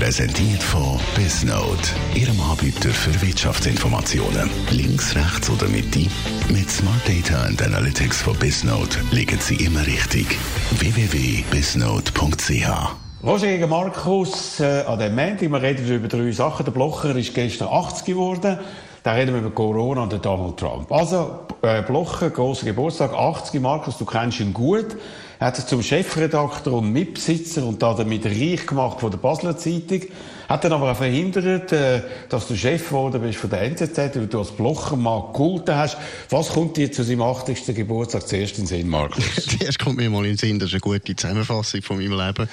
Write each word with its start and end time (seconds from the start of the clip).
Präsentiert 0.00 0.62
von 0.62 0.98
Bisnode. 1.14 1.76
Ihrem 2.14 2.40
Anbieter 2.40 2.88
für 2.88 3.20
Wirtschaftsinformationen. 3.20 4.48
Links, 4.70 5.14
rechts 5.14 5.50
oder 5.50 5.68
Mitte. 5.68 6.06
Mit 6.50 6.70
Smart 6.70 7.06
Data 7.06 7.44
and 7.44 7.60
Analytics 7.60 8.22
von 8.22 8.34
Bisnode 8.38 8.96
liegen 9.10 9.38
Sie 9.38 9.56
immer 9.56 9.86
richtig. 9.86 10.38
www.bisnode.ch 10.78 12.96
Roger 13.22 13.46
gegen 13.46 13.68
Markus, 13.68 14.60
äh, 14.60 14.84
an 14.86 14.98
dem 14.98 15.14
Montag, 15.14 15.52
wir 15.52 15.60
reden 15.60 15.86
über 15.86 16.08
drei 16.08 16.32
Sachen. 16.32 16.64
Der 16.64 16.72
Blocher 16.72 17.14
ist 17.14 17.34
gestern 17.34 17.68
80 17.68 18.06
geworden. 18.06 18.58
Da 19.02 19.12
reden 19.12 19.34
wir 19.34 19.42
über 19.42 19.50
Corona 19.50 20.04
und 20.04 20.24
Donald 20.24 20.56
Trump. 20.56 20.90
Also, 20.90 21.40
äh, 21.60 21.82
Blocher, 21.82 22.30
grosser 22.30 22.64
Geburtstag, 22.64 23.12
80. 23.12 23.60
Markus, 23.60 23.98
du 23.98 24.06
kennst 24.06 24.40
ihn 24.40 24.54
gut. 24.54 24.96
Er 25.40 25.46
hat 25.46 25.56
sich 25.56 25.64
zum 25.64 25.82
Chefredakteur 25.82 26.74
und 26.74 26.92
Mitbesitzer 26.92 27.64
und 27.64 27.82
damit 27.82 28.26
reich 28.26 28.66
gemacht 28.66 29.00
von 29.00 29.10
der 29.10 29.16
Basler 29.16 29.56
Zeitung. 29.56 30.02
Hat 30.50 30.64
dann 30.64 30.72
aber 30.72 30.90
auch 30.90 30.96
verhindert, 30.96 31.70
äh, 31.70 32.02
dass 32.28 32.48
du 32.48 32.56
Chef 32.56 32.88
geworden 32.88 33.22
bist 33.22 33.38
von 33.38 33.50
der 33.50 33.62
NZZ, 33.62 33.96
weil 34.16 34.26
du 34.26 34.40
als 34.40 34.50
Blocher 34.50 34.96
mal 34.96 35.28
gekulten 35.28 35.76
hast. 35.76 35.96
Was 36.28 36.48
kommt 36.48 36.76
dir 36.76 36.90
zu 36.90 37.04
seinem 37.04 37.22
80. 37.22 37.66
Geburtstag 37.66 38.26
zuerst 38.26 38.58
in 38.58 38.64
den 38.64 38.66
Sinn, 38.66 38.88
Markus? 38.88 39.24
zuerst 39.58 39.78
kommt 39.78 39.98
mir 39.98 40.10
mal 40.10 40.24
in 40.24 40.32
den 40.32 40.38
Sinn, 40.38 40.58
das 40.58 40.70
ist 40.70 40.74
eine 40.74 40.80
gute 40.80 41.14
Zusammenfassung 41.14 41.82
von 41.82 41.98
meinem 41.98 42.18
Leben. 42.18 42.48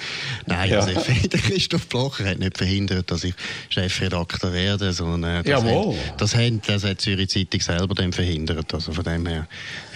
Nein, 0.46 0.70
ja. 0.70 0.78
also 0.78 1.00
finde, 1.00 1.38
Christoph 1.38 1.88
Blocher 1.88 2.24
hat 2.24 2.38
nicht 2.38 2.56
verhindert, 2.56 3.10
dass 3.10 3.24
ich 3.24 3.34
Chefredakteur 3.68 4.52
werde, 4.52 4.92
sondern 4.92 5.40
äh, 5.40 5.42
das, 5.42 5.64
Jawohl. 5.64 5.96
Hat, 5.96 6.20
das, 6.20 6.36
hat, 6.36 6.52
das 6.68 6.84
hat 6.84 7.00
Zürich 7.00 7.30
Zeitung 7.30 7.60
selber 7.60 7.96
dann 7.96 8.12
verhindert. 8.12 8.72
Also 8.72 8.92
von 8.92 9.02
dem 9.02 9.26
her. 9.26 9.48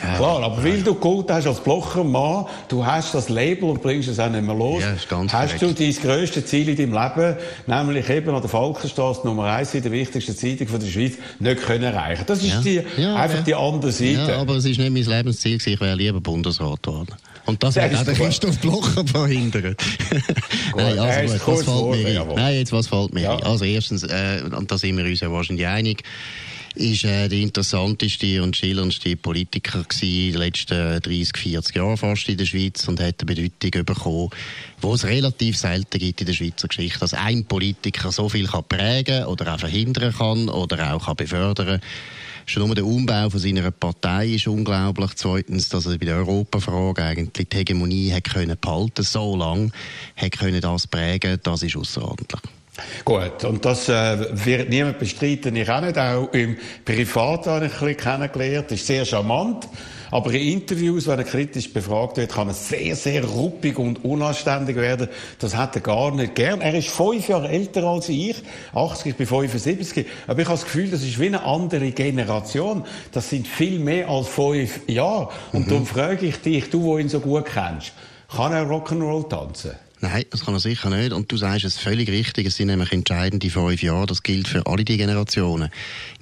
Ja, 0.02 0.16
Klar, 0.16 0.42
aber 0.42 0.64
weil 0.64 0.82
du 0.82 0.94
gekult 0.94 1.30
hast 1.30 1.46
als 1.46 1.60
Blocher 1.60 2.02
Mann, 2.02 2.46
du 2.66 2.84
hast 2.84 3.14
das 3.14 3.28
Label 3.28 3.70
und 3.70 3.80
bringst 3.80 4.08
es 4.08 4.18
auch 4.18 4.28
nicht 4.28 4.44
mehr 4.44 4.56
los. 4.56 4.82
Ja, 4.82 4.96
hast 4.96 5.08
korrekt. 5.08 5.62
du 5.62 5.72
dein 5.72 5.94
grösstes 5.94 6.46
Ziel 6.46 6.68
in 6.68 6.76
deinem 6.76 7.00
Leben, 7.00 7.36
nämlich 7.68 7.91
eben 7.96 8.30
an 8.30 8.40
der 8.40 8.48
Falkenstraße 8.50 9.26
Nummer 9.26 9.44
1 9.44 9.74
in 9.74 9.82
der 9.82 9.92
wichtigsten 9.92 10.36
Zeitung 10.36 10.68
von 10.68 10.80
der 10.80 10.86
Schweiz, 10.88 11.14
nicht 11.38 11.62
können 11.62 11.84
erreichen. 11.84 12.24
Das 12.26 12.42
ist 12.42 12.48
Ja. 12.52 12.60
die, 12.60 12.82
Ja, 12.96 13.16
einfach 13.16 13.38
ja. 13.38 13.42
die 13.44 13.54
andere 13.54 13.92
Seite. 13.92 14.12
Ja, 14.28 14.36
aber 14.40 14.56
es 14.56 14.64
ist 14.64 14.78
nicht 14.78 14.92
mein 14.92 15.02
Lebensziel, 15.04 15.58
gewesen, 15.58 15.74
ich 15.74 15.80
wäre 15.80 15.94
lieber 15.96 16.20
Bundesrat 16.20 16.82
geworden. 16.82 17.14
Und 17.44 17.62
das 17.62 17.74
Der 17.74 17.84
hat 17.90 17.94
auch 17.96 18.04
der. 18.04 18.14
Christoph 18.14 18.58
Blocher 18.58 19.04
verhindert. 19.12 19.82
Nein, 20.76 20.98
also 20.98 21.34
gut, 21.44 21.54
was 21.58 21.62
fällt 21.64 22.04
mir 22.04 22.20
ein? 22.22 22.28
Nein, 22.36 22.54
jetzt, 22.56 22.72
was 22.72 22.86
fällt 22.86 23.12
mir 23.14 23.30
ein? 23.32 23.42
Also 23.42 23.64
erstens, 23.64 24.02
äh, 24.04 24.42
und 24.56 24.70
da 24.70 24.78
sind 24.78 24.96
wir 24.96 25.04
uns 25.04 25.20
ja 25.20 25.30
wahrscheinlich 25.30 25.66
einig, 25.66 26.02
ist 26.74 27.04
äh, 27.04 27.28
der 27.28 27.38
interessanteste 27.38 28.42
und 28.42 28.56
schillerndste 28.56 29.16
Politiker 29.16 29.84
gewesen, 29.84 30.00
die 30.00 30.30
letzten 30.32 31.00
30, 31.00 31.36
40 31.36 31.76
Jahre 31.76 31.96
fast 31.96 32.28
in 32.28 32.38
der 32.38 32.46
Schweiz 32.46 32.86
und 32.88 33.00
hat 33.00 33.20
eine 33.20 33.34
Bedeutung 33.34 33.84
bekommen, 33.84 34.30
wo 34.80 34.94
es 34.94 35.04
relativ 35.04 35.56
selten 35.56 35.98
gibt 35.98 36.20
in 36.20 36.26
der 36.26 36.34
Schweizer 36.34 36.68
Geschichte, 36.68 37.00
dass 37.00 37.14
ein 37.14 37.44
Politiker 37.44 38.12
so 38.12 38.28
viel 38.28 38.46
kann 38.46 38.64
prägen 38.68 39.24
oder 39.24 39.54
auch 39.54 39.60
verhindern 39.60 40.12
kann 40.12 40.48
oder 40.48 40.94
auch 40.94 41.06
kann 41.06 41.16
befördern 41.16 41.80
Schon 42.46 42.66
nur 42.66 42.74
der 42.74 42.84
Umbau 42.84 43.30
von 43.30 43.38
seiner 43.38 43.70
Partei 43.70 44.34
ist 44.34 44.48
unglaublich. 44.48 45.12
Zweitens, 45.14 45.68
dass 45.68 45.86
er 45.86 45.98
bei 45.98 46.06
der 46.06 46.16
Europafrage 46.16 47.04
eigentlich 47.04 47.48
die 47.48 47.56
Hegemonie 47.56 48.12
hat 48.12 48.24
können 48.24 48.56
behalten, 48.60 49.04
so 49.04 49.36
lange 49.36 49.70
hat 50.16 50.32
können 50.32 50.60
das 50.60 50.88
prägen, 50.88 51.38
das 51.42 51.62
ist 51.62 51.76
außerordentlich. 51.76 52.40
Gut, 53.04 53.44
und 53.44 53.62
das 53.66 53.90
äh, 53.90 54.46
wird 54.46 54.70
niemand 54.70 54.98
bestreiten. 54.98 55.54
Ich 55.56 55.68
auch 55.68 55.82
nicht. 55.82 55.98
Auch 55.98 56.32
im 56.32 56.56
Privat 56.86 57.46
habe 57.46 57.66
ich 57.66 57.72
ein 57.72 57.78
bisschen 57.78 57.96
kennengelernt. 57.98 58.72
Ist 58.72 58.86
sehr 58.86 59.04
charmant. 59.04 59.68
Aber 60.10 60.32
in 60.32 60.60
Interviews, 60.60 61.06
wenn 61.06 61.18
er 61.18 61.24
kritisch 61.24 61.70
befragt 61.70 62.16
wird, 62.16 62.32
kann 62.32 62.48
er 62.48 62.54
sehr, 62.54 62.96
sehr 62.96 63.24
ruppig 63.24 63.78
und 63.78 64.04
unanständig 64.04 64.76
werden. 64.76 65.08
Das 65.38 65.54
hat 65.54 65.74
er 65.74 65.82
gar 65.82 66.14
nicht 66.14 66.34
gern. 66.34 66.62
Er 66.62 66.74
ist 66.74 66.88
fünf 66.88 67.28
Jahre 67.28 67.48
älter 67.48 67.84
als 67.84 68.08
ich. 68.08 68.36
80, 68.74 69.06
ich 69.06 69.16
bin 69.16 69.26
75. 69.26 70.06
Aber 70.26 70.40
ich 70.40 70.46
habe 70.46 70.56
das 70.56 70.64
Gefühl, 70.64 70.90
das 70.90 71.02
ist 71.02 71.18
wie 71.18 71.26
eine 71.26 71.44
andere 71.44 71.90
Generation. 71.90 72.84
Das 73.10 73.28
sind 73.28 73.48
viel 73.48 73.80
mehr 73.80 74.08
als 74.08 74.28
fünf 74.28 74.88
Jahre. 74.88 75.28
Und 75.52 75.70
darum 75.70 75.84
frage 75.84 76.26
ich 76.26 76.40
dich, 76.40 76.70
du, 76.70 76.82
wo 76.82 76.96
ihn 76.96 77.10
so 77.10 77.20
gut 77.20 77.46
kennst, 77.46 77.92
kann 78.34 78.52
er 78.52 78.64
Rock'n'Roll 78.64 79.28
tanzen? 79.28 79.72
Nein, 80.02 80.24
das 80.30 80.44
kann 80.44 80.54
er 80.54 80.58
sicher 80.58 80.90
nicht. 80.90 81.12
Und 81.12 81.30
du 81.30 81.36
sagst 81.36 81.64
es 81.64 81.78
völlig 81.78 82.08
richtig. 82.08 82.48
Es 82.48 82.56
sind 82.56 82.66
nämlich 82.66 82.90
entscheidende 82.90 83.48
fünf 83.48 83.84
Jahre. 83.84 84.06
Das 84.06 84.24
gilt 84.24 84.48
für 84.48 84.66
alle 84.66 84.84
die 84.84 84.96
Generationen. 84.96 85.70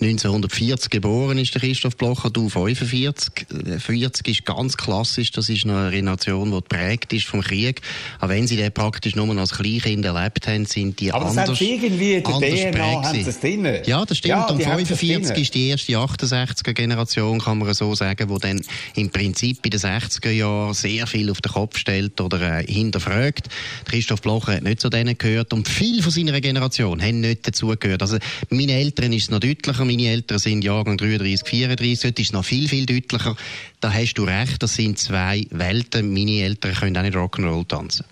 1940 0.03 0.91
geboren 0.91 1.39
ist 1.39 1.55
der 1.55 1.63
Christoph 1.63 1.97
Blocher, 1.97 2.29
du 2.29 2.51
45. 2.51 3.47
Äh, 3.67 3.79
40 3.79 4.29
ist 4.29 4.45
ganz 4.45 4.77
klassisch. 4.77 5.31
Das 5.31 5.49
ist 5.49 5.65
eine 5.65 5.91
Generation, 5.91 6.51
die 6.51 6.57
geprägt 6.57 7.15
ist 7.15 7.25
vom 7.27 7.41
Krieg. 7.41 7.81
Auch 8.21 8.29
wenn 8.29 8.47
sie 8.47 8.57
den 8.57 8.71
praktisch 8.71 9.17
nur 9.17 9.35
als 9.39 9.53
Kleinkind 9.53 10.05
erlebt 10.05 10.47
haben, 10.47 10.67
sind 10.67 11.01
die 11.01 11.11
Aber 11.11 11.25
das 11.25 11.39
anders, 11.39 11.59
sie 11.59 11.73
irgendwie 11.73 12.21
der 12.21 12.23
DNA 12.23 13.03
haben 13.03 13.19
es 13.19 13.41
drin. 13.41 13.67
Ja, 13.87 14.05
das 14.05 14.19
stimmt. 14.19 14.31
Ja, 14.31 14.45
und 14.45 14.59
die 14.59 14.67
haben 14.67 14.87
das 14.87 14.99
45 14.99 15.33
drin. 15.33 15.43
ist 15.43 15.55
die 15.55 15.69
erste 15.69 15.93
68er-Generation, 15.93 17.39
kann 17.41 17.57
man 17.57 17.73
so 17.73 17.95
sagen, 17.95 18.29
wo 18.29 18.37
dann 18.37 18.61
im 18.95 19.09
Prinzip 19.09 19.65
in 19.65 19.71
den 19.71 19.81
60er 19.81 20.31
Jahren 20.31 20.75
sehr 20.75 21.07
viel 21.07 21.31
auf 21.31 21.41
den 21.41 21.53
Kopf 21.53 21.79
stellt 21.79 22.21
oder 22.21 22.61
äh, 22.61 22.67
hinterfragt. 22.67 23.49
Christoph 23.87 24.23
Blocher 24.23 24.55
hat 24.57 24.63
nicht 24.63 24.81
zu 24.81 24.89
denen 24.89 25.17
gehört 25.17 25.53
und 25.53 25.69
viele 25.69 26.03
von 26.03 26.13
seiner 26.13 26.41
Generation 26.41 27.03
haben 27.03 27.21
nicht 27.21 27.47
dazu 27.47 27.75
gehört. 27.79 28.03
Also 28.03 28.19
meine 28.49 28.73
Eltern 28.73 29.13
ist 29.13 29.25
es 29.25 29.31
noch 29.31 29.41
deutlicher. 29.41 29.85
Meine 29.85 30.09
Eltern 30.09 30.39
sind 30.39 30.65
Jahrgang 30.65 30.97
33, 30.97 31.47
34. 31.49 32.01
Dort 32.01 32.19
ist 32.19 32.27
es 32.27 32.33
noch 32.33 32.45
viel, 32.45 32.69
viel 32.69 32.87
deutlicher. 32.87 33.37
Da 33.81 33.93
hast 33.93 34.15
du 34.15 34.25
recht, 34.25 34.63
das 34.63 34.75
sind 34.75 34.99
zwei 34.99 35.47
Welten. 35.51 36.13
Meine 36.13 36.43
Eltern 36.43 36.75
können 36.75 36.97
auch 36.97 37.03
nicht 37.03 37.17
Rock'n'Roll 37.17 37.67
tanzen. 37.67 38.05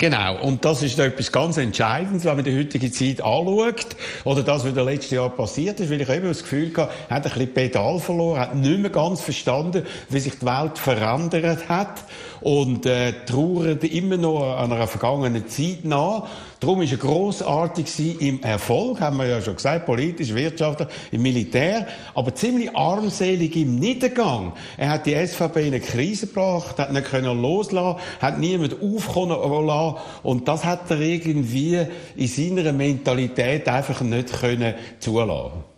Genau. 0.00 0.40
Und 0.40 0.64
das 0.64 0.82
ist 0.82 0.98
etwas 0.98 1.30
ganz 1.30 1.58
Entscheidendes, 1.58 2.24
wenn 2.24 2.36
man 2.36 2.44
die 2.44 2.58
heutige 2.58 2.90
Zeit 2.90 3.20
anschaut. 3.20 3.96
Oder 4.24 4.42
das, 4.42 4.62
was 4.62 4.70
in 4.70 4.74
den 4.74 4.86
letzten 4.86 5.16
Jahren 5.16 5.36
passiert 5.36 5.78
ist. 5.78 5.90
Weil 5.90 6.00
ich 6.00 6.08
eben 6.08 6.26
das 6.26 6.40
Gefühl 6.40 6.72
hatte, 6.74 6.90
er 7.10 7.16
hat 7.16 7.26
ein 7.26 7.32
bisschen 7.32 7.52
Pedal 7.52 8.00
verloren, 8.00 8.40
hat 8.40 8.54
nicht 8.54 8.78
mehr 8.78 8.90
ganz 8.90 9.20
verstanden, 9.20 9.84
wie 10.08 10.20
sich 10.20 10.38
die 10.38 10.46
Welt 10.46 10.78
verändert 10.78 11.68
hat. 11.68 12.04
Und, 12.40 12.86
äh, 12.86 13.12
trauert 13.26 13.84
immer 13.84 14.16
noch 14.16 14.56
an 14.56 14.72
einer 14.72 14.86
vergangenen 14.86 15.48
Zeit 15.48 15.84
nach. 15.84 16.28
Darum 16.60 16.82
ist 16.82 16.92
er 16.92 16.98
grossartig 16.98 18.20
im 18.20 18.42
Erfolg, 18.42 19.00
haben 19.00 19.16
wir 19.16 19.26
ja 19.26 19.40
schon 19.40 19.56
gesagt, 19.56 19.86
politisch, 19.86 20.34
wirtschaftlich, 20.34 20.88
im 21.10 21.22
Militär, 21.22 21.86
aber 22.14 22.34
ziemlich 22.34 22.76
armselig 22.76 23.56
im 23.56 23.76
Niedergang. 23.76 24.52
Er 24.76 24.90
hat 24.90 25.06
die 25.06 25.14
SVP 25.14 25.60
in 25.60 25.74
eine 25.74 25.80
Krise 25.80 26.26
gebracht, 26.26 26.78
hat 26.78 26.92
nicht 26.92 27.06
können 27.06 27.40
loslassen, 27.40 28.00
hat 28.20 28.38
niemand 28.38 28.76
aufkommen 28.82 29.66
lassen 29.66 29.96
und 30.22 30.48
das 30.48 30.64
hat 30.64 30.90
er 30.90 31.00
irgendwie 31.00 31.86
in 32.16 32.28
seiner 32.28 32.72
Mentalität 32.72 33.66
einfach 33.66 34.02
nicht 34.02 34.32
können 34.38 34.74
zulassen. 34.98 35.69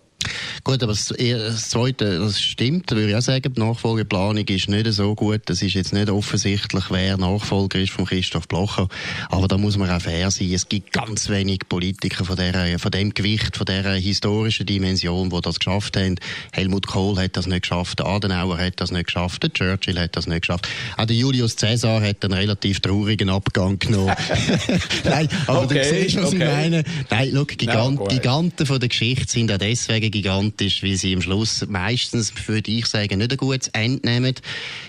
Gut, 0.65 0.81
aber 0.83 0.93
das, 0.93 1.11
eher 1.11 1.39
das 1.39 1.71
Zweite, 1.71 2.21
das 2.21 2.41
stimmt, 2.41 2.91
da 2.91 2.95
würde 2.95 3.11
ich 3.11 3.17
auch 3.17 3.23
sagen, 3.23 3.53
die 3.53 3.61
Nachfolgeplanung 3.61 4.47
ist 4.47 4.69
nicht 4.69 4.87
so 4.93 5.15
gut. 5.17 5.41
Das 5.47 5.61
ist 5.61 5.75
jetzt 5.75 5.93
nicht 5.93 6.09
offensichtlich, 6.09 6.85
wer 6.91 7.17
Nachfolger 7.17 7.81
ist 7.81 7.91
von 7.91 8.05
Christoph 8.05 8.47
Blocher. 8.47 8.89
Aber 9.29 9.49
da 9.49 9.59
muss 9.59 9.77
man 9.77 9.91
auch 9.91 10.01
fair 10.01 10.31
sein. 10.31 10.53
Es 10.53 10.69
gibt 10.69 10.93
ganz 10.93 11.29
wenig 11.29 11.61
Politiker 11.69 12.25
von, 12.25 12.37
der, 12.37 12.79
von 12.79 12.93
dem 12.93 13.13
Gewicht, 13.13 13.57
von 13.57 13.67
der 13.67 13.95
historischen 13.95 14.65
Dimension, 14.65 15.31
die 15.31 15.41
das 15.41 15.59
geschafft 15.59 15.97
haben. 15.97 16.15
Helmut 16.53 16.87
Kohl 16.87 17.19
hat 17.19 17.37
das 17.37 17.49
nicht 17.49 17.63
geschafft, 17.63 18.01
Adenauer 18.01 18.59
hat 18.59 18.81
das 18.81 18.93
nicht 18.93 19.07
geschafft, 19.07 19.43
der 19.43 19.53
Churchill 19.53 19.99
hat 19.99 20.15
das 20.17 20.29
nicht 20.29 20.43
geschafft. 20.43 20.69
Auch 20.97 21.07
der 21.07 21.17
Julius 21.17 21.57
Caesar 21.57 22.01
hat 22.01 22.25
einen 22.25 22.35
relativ 22.35 22.79
traurigen 22.79 23.31
Abgang 23.31 23.81
genommen. 23.81 24.15
Nein, 25.05 25.29
aber 25.49 25.63
Okay, 25.65 25.83
du 25.83 26.03
siehst, 26.03 26.17
was 26.17 26.27
okay. 26.27 26.37
ich 26.37 26.45
meine. 26.45 26.85
Nein, 27.11 27.31
schau, 27.35 27.45
Gigant, 27.45 27.97
gut. 27.99 28.11
Giganten 28.11 28.67
von 28.67 28.79
der 28.79 28.89
Geschichte 28.89 29.31
sind 29.31 29.51
auch 29.51 29.59
deswegen 29.59 30.11
gigantisch, 30.53 30.83
weil 30.83 30.97
sie 30.97 31.15
am 31.15 31.23
Schluss 31.23 31.67
meistens, 31.69 32.33
würde 32.47 32.71
ich 32.71 32.87
sagen, 32.87 33.19
nicht 33.19 33.33
ein 33.33 33.37
gutes 33.37 33.69
Ende 33.69 34.07
nehmen. 34.09 34.35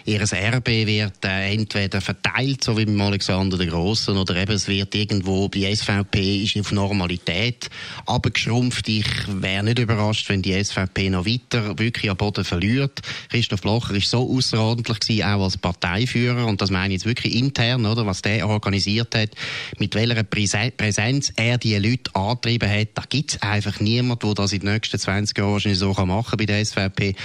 Ihres 0.06 0.32
Erbe 0.32 0.86
wird 0.88 1.24
äh, 1.24 1.54
entweder 1.54 2.02
verteilt, 2.02 2.64
so 2.64 2.78
wie 2.78 2.86
beim 2.86 3.02
Alexander 3.02 3.58
der 3.58 3.68
Großen, 3.68 4.16
oder 4.18 4.36
eben 4.36 4.54
es 4.54 4.68
wird 4.68 4.94
irgendwo 4.96 5.48
bei 5.50 5.74
SVP 5.74 6.44
ist 6.44 6.58
auf 6.58 6.72
Normalität 6.72 7.70
abgeschrumpft. 8.06 8.88
Ich 8.90 9.08
wäre 9.28 9.64
nicht 9.64 9.80
überrascht, 9.80 10.30
wenn 10.30 10.42
die 10.42 10.62
SVP 10.62 11.10
noch 11.10 11.26
weiter 11.26 11.78
wirklich 11.80 12.10
am 12.10 12.18
Boden 12.18 12.44
verliert. 12.44 13.02
Christoph 13.30 13.62
Blocher 13.62 13.96
ist 13.96 14.10
so 14.10 14.30
außerordentlich 14.30 15.00
gewesen, 15.00 15.24
auch 15.24 15.44
als 15.44 15.58
Parteiführer, 15.58 16.46
und 16.46 16.62
das 16.62 16.70
meine 16.70 16.94
ich 16.94 17.02
jetzt 17.02 17.06
wirklich 17.06 17.36
intern, 17.36 17.86
oder, 17.86 18.06
was 18.06 18.22
der 18.22 18.48
organisiert 18.48 19.16
hat, 19.16 19.32
mit 19.80 19.96
welcher 19.96 20.24
Präse- 20.24 20.72
Präsenz 20.76 21.32
er 21.36 21.58
die 21.58 21.78
Leute 21.78 22.14
angetrieben 22.16 22.70
hat. 22.70 22.90
Da 22.96 23.04
gibt 23.08 23.32
es 23.32 23.42
einfach 23.42 23.80
niemand, 23.80 24.24
der 24.24 24.34
das 24.34 24.54
in 24.54 24.60
den 24.60 24.74
nächsten 24.74 25.00
20 25.00 25.38
Jahren 25.38 25.53
wahrscheinlich 25.54 25.80
so 25.80 25.94
machen 25.94 26.30
kann 26.30 26.38
bei 26.38 26.46
der 26.46 26.64
SVP. 26.64 27.16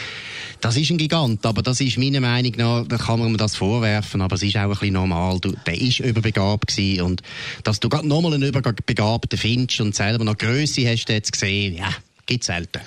Das 0.60 0.76
ist 0.76 0.90
ein 0.90 0.98
Gigant, 0.98 1.44
aber 1.46 1.62
das 1.62 1.80
ist 1.80 1.98
meiner 1.98 2.20
Meinung 2.20 2.52
nach, 2.56 2.84
da 2.86 2.96
kann 2.96 3.20
man 3.20 3.36
das 3.36 3.56
vorwerfen, 3.56 4.20
aber 4.20 4.36
es 4.36 4.42
ist 4.42 4.56
auch 4.56 4.62
ein 4.62 4.70
bisschen 4.70 4.94
normal. 4.94 5.38
Du, 5.40 5.52
der 5.66 5.80
ist 5.80 6.00
überbegabt 6.00 6.68
gewesen 6.68 7.02
und 7.02 7.22
dass 7.64 7.80
du 7.80 7.88
gerade 7.88 8.08
nochmal 8.08 8.34
einen 8.34 8.48
Überbegabten 8.48 9.38
findest 9.38 9.80
und 9.80 9.94
selber 9.94 10.24
noch 10.24 10.36
Größe 10.36 10.88
hast 10.88 11.08
jetzt 11.08 11.32
gesehen, 11.32 11.76
ja, 11.76 11.90
gibt 12.26 12.44
selten. 12.44 12.80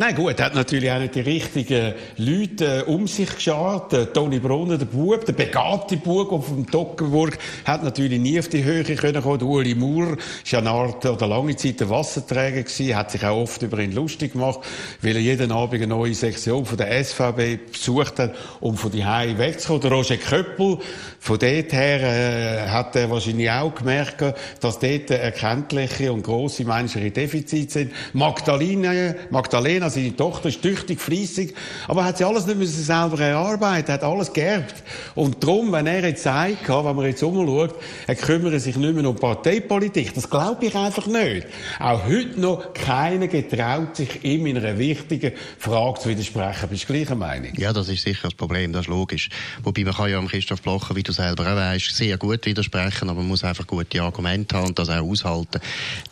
Nein, 0.00 0.14
gut, 0.14 0.38
er 0.38 0.44
hat 0.44 0.54
natürlich 0.54 0.92
auch 0.92 1.00
nicht 1.00 1.16
die 1.16 1.22
richtigen 1.22 1.92
Leute 2.18 2.84
äh, 2.86 2.88
um 2.88 3.08
sich 3.08 3.34
geschart. 3.34 3.92
Äh, 3.92 4.06
Toni 4.06 4.38
Brunner, 4.38 4.78
der 4.78 4.86
Bub, 4.86 5.24
der 5.24 5.32
begabte 5.32 5.96
Bub 5.96 6.30
auf 6.30 6.46
dem 6.46 6.70
Toggenburg, 6.70 7.36
hat 7.64 7.82
natürlich 7.82 8.20
nie 8.20 8.38
auf 8.38 8.48
die 8.48 8.62
Höhe 8.62 8.84
können 8.84 9.20
kommen. 9.20 9.40
Der 9.40 9.48
Uli 9.48 9.74
Maurer 9.74 10.16
ist 10.16 10.52
ja 10.52 10.60
eine 10.60 10.70
Art, 10.70 11.04
oder 11.04 11.26
lange 11.26 11.56
Zeit 11.56 11.82
ein 11.82 11.90
Wasserträger 11.90 12.62
gewesen, 12.62 12.94
hat 12.94 13.10
sich 13.10 13.24
auch 13.26 13.42
oft 13.42 13.60
über 13.62 13.80
ihn 13.80 13.90
lustig 13.90 14.34
gemacht, 14.34 14.60
weil 15.02 15.16
er 15.16 15.20
jeden 15.20 15.50
Abend 15.50 15.82
eine 15.82 15.88
neue 15.88 16.14
Sektion 16.14 16.64
von 16.64 16.76
der 16.78 17.02
SVB 17.02 17.72
besucht 17.72 18.20
hat, 18.20 18.36
um 18.60 18.76
von 18.76 18.92
die 18.92 19.04
Hause 19.04 19.36
wegzukommen. 19.36 19.82
Der 19.82 19.90
Roger 19.90 20.16
Köppel, 20.16 20.78
von 21.18 21.38
dort 21.40 21.72
her, 21.72 22.00
äh, 22.02 22.68
hat 22.68 22.94
er 22.94 23.10
wahrscheinlich 23.10 23.50
auch 23.50 23.74
gemerkt, 23.74 24.22
dass 24.60 24.78
dort 24.78 25.10
erkenntliche 25.10 26.12
und 26.12 26.22
grosse 26.22 26.64
menschliche 26.64 27.10
Defizite 27.10 27.72
sind. 27.72 27.92
Magdalena, 28.12 29.16
Magdalena 29.30 29.87
Lena, 29.88 29.90
seine 29.90 30.16
Tochter, 30.16 30.48
ist 30.48 30.62
tüchtig, 30.62 31.00
fleissig, 31.00 31.54
aber 31.86 32.04
hat 32.04 32.18
sie 32.18 32.24
alles 32.24 32.46
nicht 32.46 32.58
müssen 32.58 32.82
selber 32.82 33.20
erarbeiten, 33.20 33.92
hat 33.92 34.02
alles 34.02 34.32
geerbt. 34.32 34.74
Und 35.14 35.42
darum, 35.42 35.72
wenn 35.72 35.86
er 35.86 36.06
jetzt 36.06 36.22
sagt, 36.22 36.68
wenn 36.68 36.96
man 36.96 37.06
jetzt 37.06 37.22
umschaut, 37.22 37.74
er 38.06 38.14
kümmere 38.14 38.60
sich 38.60 38.76
nicht 38.76 38.94
mehr 38.94 39.08
um 39.08 39.16
Parteipolitik, 39.16 40.14
das 40.14 40.28
glaube 40.28 40.66
ich 40.66 40.74
einfach 40.74 41.06
nicht. 41.06 41.46
Auch 41.78 42.06
heute 42.06 42.40
noch 42.40 42.72
keiner 42.74 43.28
getraut 43.28 43.96
sich, 43.96 44.24
ihm 44.24 44.46
in 44.46 44.58
einer 44.58 44.78
wichtigen 44.78 45.32
Frage 45.58 46.00
zu 46.00 46.08
widersprechen. 46.08 46.68
Bist 46.68 46.88
du 46.88 46.92
gleicher 46.92 47.14
Meinung? 47.14 47.52
Ja, 47.56 47.72
das 47.72 47.88
ist 47.88 48.02
sicher 48.02 48.28
das 48.28 48.34
Problem, 48.34 48.72
das 48.72 48.82
ist 48.82 48.88
logisch. 48.88 49.28
Wobei 49.62 49.84
man 49.84 49.94
kann 49.94 50.10
ja 50.10 50.22
Christoph 50.28 50.62
Blocher, 50.62 50.94
wie 50.96 51.02
du 51.02 51.12
selber 51.12 51.44
auch 51.44 51.56
weißt, 51.56 51.94
sehr 51.94 52.18
gut 52.18 52.44
widersprechen, 52.44 53.08
aber 53.08 53.20
man 53.20 53.28
muss 53.28 53.44
einfach 53.44 53.66
gute 53.66 54.02
Argumente 54.02 54.56
haben 54.56 54.68
und 54.68 54.78
das 54.78 54.88
auch 54.90 55.02
aushalten. 55.02 55.60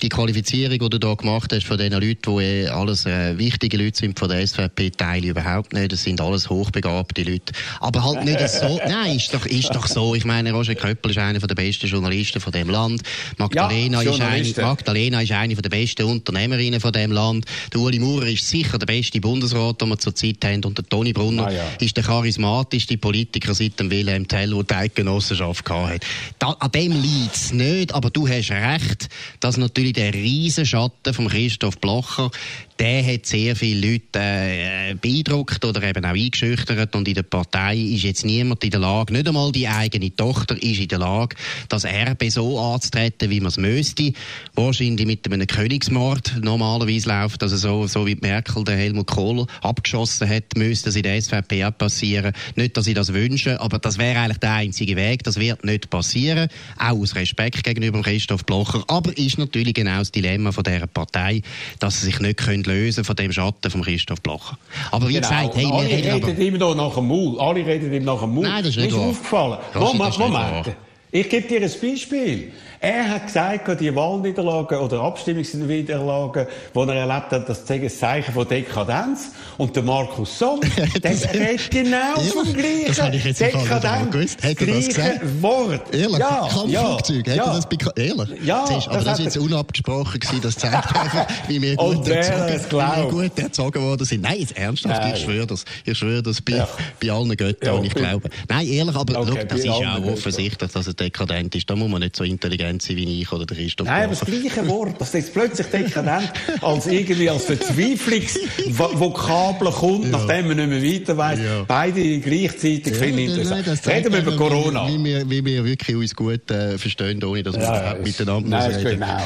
Die 0.00 0.08
Qualifizierung, 0.08 0.79
die 0.79 0.88
du 0.90 0.99
da 0.99 1.14
gemacht 1.14 1.52
hast 1.52 1.67
von 1.67 1.76
den 1.76 1.93
Leuten, 1.93 2.38
die 2.38 2.43
eh 2.43 2.69
alles 2.69 3.06
äh, 3.06 3.37
wichtig 3.38 3.56
wichtige 3.56 3.82
Leute 3.82 3.97
sind 3.97 4.19
von 4.19 4.29
der 4.29 4.47
SVP, 4.47 4.91
teile 4.91 5.29
überhaupt 5.29 5.73
nicht. 5.73 5.91
Das 5.91 6.03
sind 6.03 6.20
alles 6.20 6.50
hochbegabte 6.50 7.23
Leute. 7.23 7.55
Aber 7.81 8.05
halt 8.05 8.25
nicht 8.25 8.38
so. 8.50 8.79
Nein, 8.87 9.17
ist 9.17 9.32
doch, 9.32 9.47
ist 9.47 9.75
doch 9.75 9.87
so. 9.87 10.14
Ich 10.14 10.26
meine, 10.26 10.53
Roger 10.53 10.75
Köppel 10.75 11.12
ist 11.12 11.19
einer 11.19 11.38
der 11.38 11.55
besten 11.55 11.87
Journalisten 11.87 12.38
von 12.38 12.53
dem 12.53 12.69
Land. 12.69 13.00
Magdalena, 13.38 14.03
ja, 14.03 14.11
ist, 14.11 14.20
eine, 14.20 14.67
Magdalena 14.67 15.23
ist 15.23 15.32
eine 15.32 15.55
der 15.55 15.70
besten 15.70 16.03
Unternehmerinnen 16.03 16.81
von 16.81 16.93
dem 16.93 17.12
Land. 17.12 17.47
Der 17.73 17.81
Uli 17.81 17.99
Maurer 17.99 18.26
ist 18.26 18.47
sicher 18.47 18.76
der 18.76 18.87
beste 18.87 19.23
Bundesrat, 19.23 19.81
den 19.81 19.88
wir 19.88 19.99
zurzeit 19.99 20.44
haben. 20.44 20.62
Und 20.64 20.76
der 20.76 20.87
Toni 20.87 21.14
Brunner 21.14 21.47
ah, 21.47 21.53
ja. 21.53 21.64
ist 21.81 21.97
der 21.97 22.05
charismatischste 22.05 22.99
Politiker 22.99 23.55
seit 23.55 23.81
dem 23.81 23.91
Wilhelm 23.91 24.29
Tell, 24.29 24.50
der 24.50 24.62
die 24.64 24.75
Eidgenossenschaft 24.75 25.70
hatte. 25.70 26.06
Da, 26.38 26.50
an 26.50 26.73
dem 26.73 26.93
liegt 26.93 27.37
es 27.37 27.53
nicht. 27.55 27.94
Aber 27.94 28.11
du 28.11 28.29
hast 28.29 28.50
recht, 28.50 29.08
dass 29.41 29.56
natürlich 29.56 29.94
der 29.94 30.12
Riesenschatten 30.12 31.14
von 31.14 31.29
Christoph 31.29 31.79
Blocher, 31.79 32.31
der 32.78 33.05
hat 33.06 33.26
sehr 33.26 33.56
viele 33.56 33.93
Leute 33.93 34.19
äh, 34.19 34.94
beeindruckt 35.00 35.64
oder 35.64 35.82
eben 35.82 36.05
auch 36.05 36.11
eingeschüchtert 36.11 36.94
und 36.94 37.08
in 37.08 37.14
der 37.14 37.23
Partei 37.23 37.76
ist 37.76 38.02
jetzt 38.02 38.25
niemand 38.25 38.62
in 38.64 38.70
der 38.70 38.81
Lage, 38.81 39.12
nicht 39.12 39.26
einmal 39.26 39.50
die 39.52 39.67
eigene 39.67 40.14
Tochter 40.14 40.61
ist 40.62 40.81
in 40.81 40.88
der 40.88 40.99
Lage, 40.99 41.37
das 41.69 41.84
Erbe 41.84 42.31
so 42.31 42.61
anzutreten, 42.61 43.31
wie 43.31 43.40
man 43.40 43.49
es 43.49 43.56
müsste. 43.56 44.12
Wahrscheinlich 44.55 45.06
mit 45.06 45.32
einem 45.32 45.46
Königsmord 45.46 46.37
normalerweise 46.43 47.08
läuft, 47.08 47.43
also 47.43 47.56
so, 47.56 47.87
so 47.87 48.06
wie 48.06 48.17
Merkel 48.17 48.64
den 48.64 48.76
Helmut 48.76 49.06
Kohl 49.06 49.46
abgeschossen 49.62 50.29
hat, 50.29 50.56
müsste 50.56 50.87
das 50.87 50.96
in 50.96 51.02
der 51.05 51.20
SVP 51.20 51.64
auch 51.64 51.76
passieren. 51.76 52.32
Nicht, 52.56 52.76
dass 52.76 52.87
ich 52.87 52.94
das 52.94 53.12
wünsche, 53.12 53.61
aber 53.61 53.79
das 53.79 53.99
wäre 53.99 54.20
eigentlich 54.20 54.38
der 54.38 54.52
einzige 54.52 54.96
Weg. 54.96 55.22
Das 55.25 55.40
wird 55.40 55.64
nicht 55.64 55.88
passieren, 55.88 56.49
auch 56.79 56.99
aus 56.99 57.14
Respekt 57.14 57.64
gegenüber 57.64 58.02
Christoph 58.02 58.44
Blocher. 58.44 58.84
Aber 58.88 59.17
ist 59.17 59.38
natürlich 59.38 59.75
genau 59.75 59.99
das 59.99 60.12
Dilemma 60.12 60.52
von 60.52 60.64
dieser 60.64 60.87
Partei, 60.87 61.43
dass 61.79 62.00
sie 62.00 62.06
sich 62.06 62.20
nicht 62.20 62.38
können 62.38 62.65
lösen 62.66 63.04
von 63.04 63.16
dem 63.16 63.32
Schatten 63.32 63.70
von 63.70 63.82
Christoph 63.82 64.20
Blocher. 64.22 64.58
Aber 64.90 65.08
wie 65.08 65.14
genau. 65.14 65.28
gesagt, 65.28 65.56
hey, 65.56 65.66
alle 65.72 65.88
reden, 65.88 66.24
reden 66.24 66.40
ihm 66.40 66.58
da 66.58 66.74
nach 66.74 66.94
dem 66.94 67.08
Maul. 67.08 67.40
Alle 67.40 67.64
reden 67.64 67.92
ihm 67.92 68.04
nach 68.04 68.20
dem 68.20 68.34
Maul. 68.34 68.44
Nein, 68.44 68.62
das 68.62 68.76
ist 68.76 68.76
nicht 68.76 68.88
ist 68.88 68.94
aufgefallen. 68.94 69.58
Moment, 69.74 70.18
Moment. 70.18 70.76
Ich 71.12 71.28
gebe 71.28 71.48
dir 71.48 71.62
ein 71.62 71.70
Beispiel. 71.80 72.52
Er 72.81 73.08
hat 73.08 73.26
gesagt, 73.26 73.81
die 73.81 73.94
Wahlniederlagen 73.94 74.78
oder 74.78 75.00
Abstimmungsniederlagen, 75.00 76.46
die 76.75 76.78
er 76.78 76.94
erlebt 76.94 77.32
hat, 77.32 77.49
das 77.49 77.64
zeigen 77.64 77.84
ein 77.84 77.90
Zeichen 77.90 78.34
von 78.34 78.46
Dekadenz. 78.46 79.31
Und 79.56 79.75
der 79.75 79.82
Markus 79.82 80.38
Somm, 80.38 80.61
der 81.02 81.34
redet 81.34 81.70
genau 81.70 81.96
ja, 81.96 82.32
vom 82.32 82.52
Gleichen. 82.52 82.88
Das 82.88 83.02
habe 83.02 83.17
ich 83.17 83.25
jetzt 83.25 83.40
Dekadenz, 83.40 84.11
gewusst. 84.11 84.44
Hat 84.44 84.61
er 84.61 84.67
das 84.67 84.88
gesagt? 84.88 85.43
Wort. 85.43 85.94
Ehrlich? 85.94 86.19
Ja, 86.19 86.49
Kampfflugzeug, 86.50 87.26
ja, 87.26 87.46
hat 87.46 87.70
er 87.70 87.78
das 87.78 87.93
Ehrlich? 87.96 88.28
Ja, 88.44 88.64
das 88.69 88.88
aber 88.88 88.99
das 88.99 89.19
war 89.19 89.20
jetzt 89.20 89.38
unabgesprochen 89.38 90.20
gewesen, 90.20 90.40
das 90.43 90.56
zeigt 90.56 90.75
einfach, 90.96 91.26
wie 91.49 91.62
wir 91.62 91.76
gut, 91.76 92.06
erzogen, 92.08 92.81
wie 92.81 93.11
gut 93.11 93.38
erzogen 93.38 93.82
worden 93.82 94.05
sind. 94.05 94.22
Nein, 94.22 94.40
jetzt 94.40 94.56
ernsthaft, 94.56 95.02
Nein. 95.02 95.14
ich 95.14 95.22
schwöre 95.22 95.46
das. 95.46 95.64
Ich 95.84 95.96
schwöre 95.96 96.22
das 96.22 96.40
bei, 96.43 96.56
ja. 96.56 96.69
bei 97.00 97.11
allen 97.11 97.37
Göttern, 97.37 97.76
ja, 97.76 97.82
ich 97.82 97.94
glaube. 97.94 98.29
Nein, 98.49 98.67
ehrlich, 98.67 98.94
aber 98.94 99.20
okay, 99.20 99.31
look, 99.31 99.49
das 99.49 99.58
ist 99.61 99.64
ja 99.64 99.72
auch 99.72 100.05
offensichtlich, 100.05 100.70
dass 100.70 100.87
er 100.87 100.94
dekadent 100.94 101.55
ist. 101.55 101.69
Da 101.69 101.76
muss 101.76 101.88
man 101.88 102.00
nicht 102.00 102.17
so 102.17 102.25
intelligent 102.25 102.65
sein 102.80 102.96
wie 102.96 103.22
ich 103.22 103.32
oder 103.32 103.46
der 103.46 103.56
Christoph 103.56 103.86
Nein, 103.86 104.04
aber 104.04 104.14
das 104.14 104.24
gleiche 104.24 104.68
Wort, 104.68 105.00
das 105.00 105.14
ist 105.14 105.32
plötzlich 105.32 105.68
dekadent 105.68 106.32
als 106.62 106.86
irgendwie 106.86 107.30
als 107.30 107.44
Verzweiflungsvokabel 107.44 109.70
kommt, 109.70 110.04
ja. 110.04 110.10
nachdem 110.12 110.46
man 110.48 110.56
nicht 110.56 110.68
mehr 110.68 110.82
weiter 110.82 111.16
weiss. 111.16 111.38
Ja. 111.40 111.64
Beide 111.66 112.20
gleichzeitig 112.20 112.86
ja, 112.86 112.94
finde 112.94 113.22
ich 113.22 113.30
interessant. 113.30 113.66
Nein, 113.66 113.78
Reden 113.96 114.12
wir 114.12 114.20
über 114.20 114.36
Corona. 114.36 114.86
Wie 114.88 115.02
wir, 115.02 115.28
wie 115.30 115.44
wir 115.44 115.64
wirklich 115.64 115.96
uns 115.96 116.14
gut 116.14 116.48
äh, 116.50 116.76
verstehen, 116.78 117.24
ohne 117.24 117.42
dass 117.42 117.56
wir 117.56 117.62
ja, 117.62 117.96
miteinander 118.02 118.48
nein, 118.48 118.74
reden. 118.74 119.00
Genau. 119.00 119.19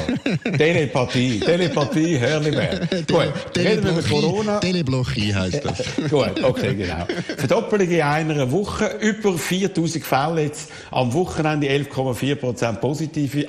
Telepathie, 0.56 1.40
Telepathie, 1.40 2.18
Herrliberg. 2.18 3.06
Gut, 3.06 3.32
reden 3.56 3.84
wir 3.84 3.92
über 3.92 4.02
Corona. 4.02 4.58
Teleblochie 4.58 5.34
heisst 5.34 5.64
das. 5.64 5.82
Gut, 6.10 6.42
okay, 6.42 6.74
genau. 6.74 7.06
Verdoppelung 7.36 7.88
in 7.88 8.02
einer 8.02 8.50
Woche, 8.50 8.96
über 9.00 9.36
4000 9.36 10.04
Fälle 10.04 10.42
jetzt 10.42 10.70
am 10.90 11.12
Wochenende, 11.12 11.68
11,4% 11.68 12.80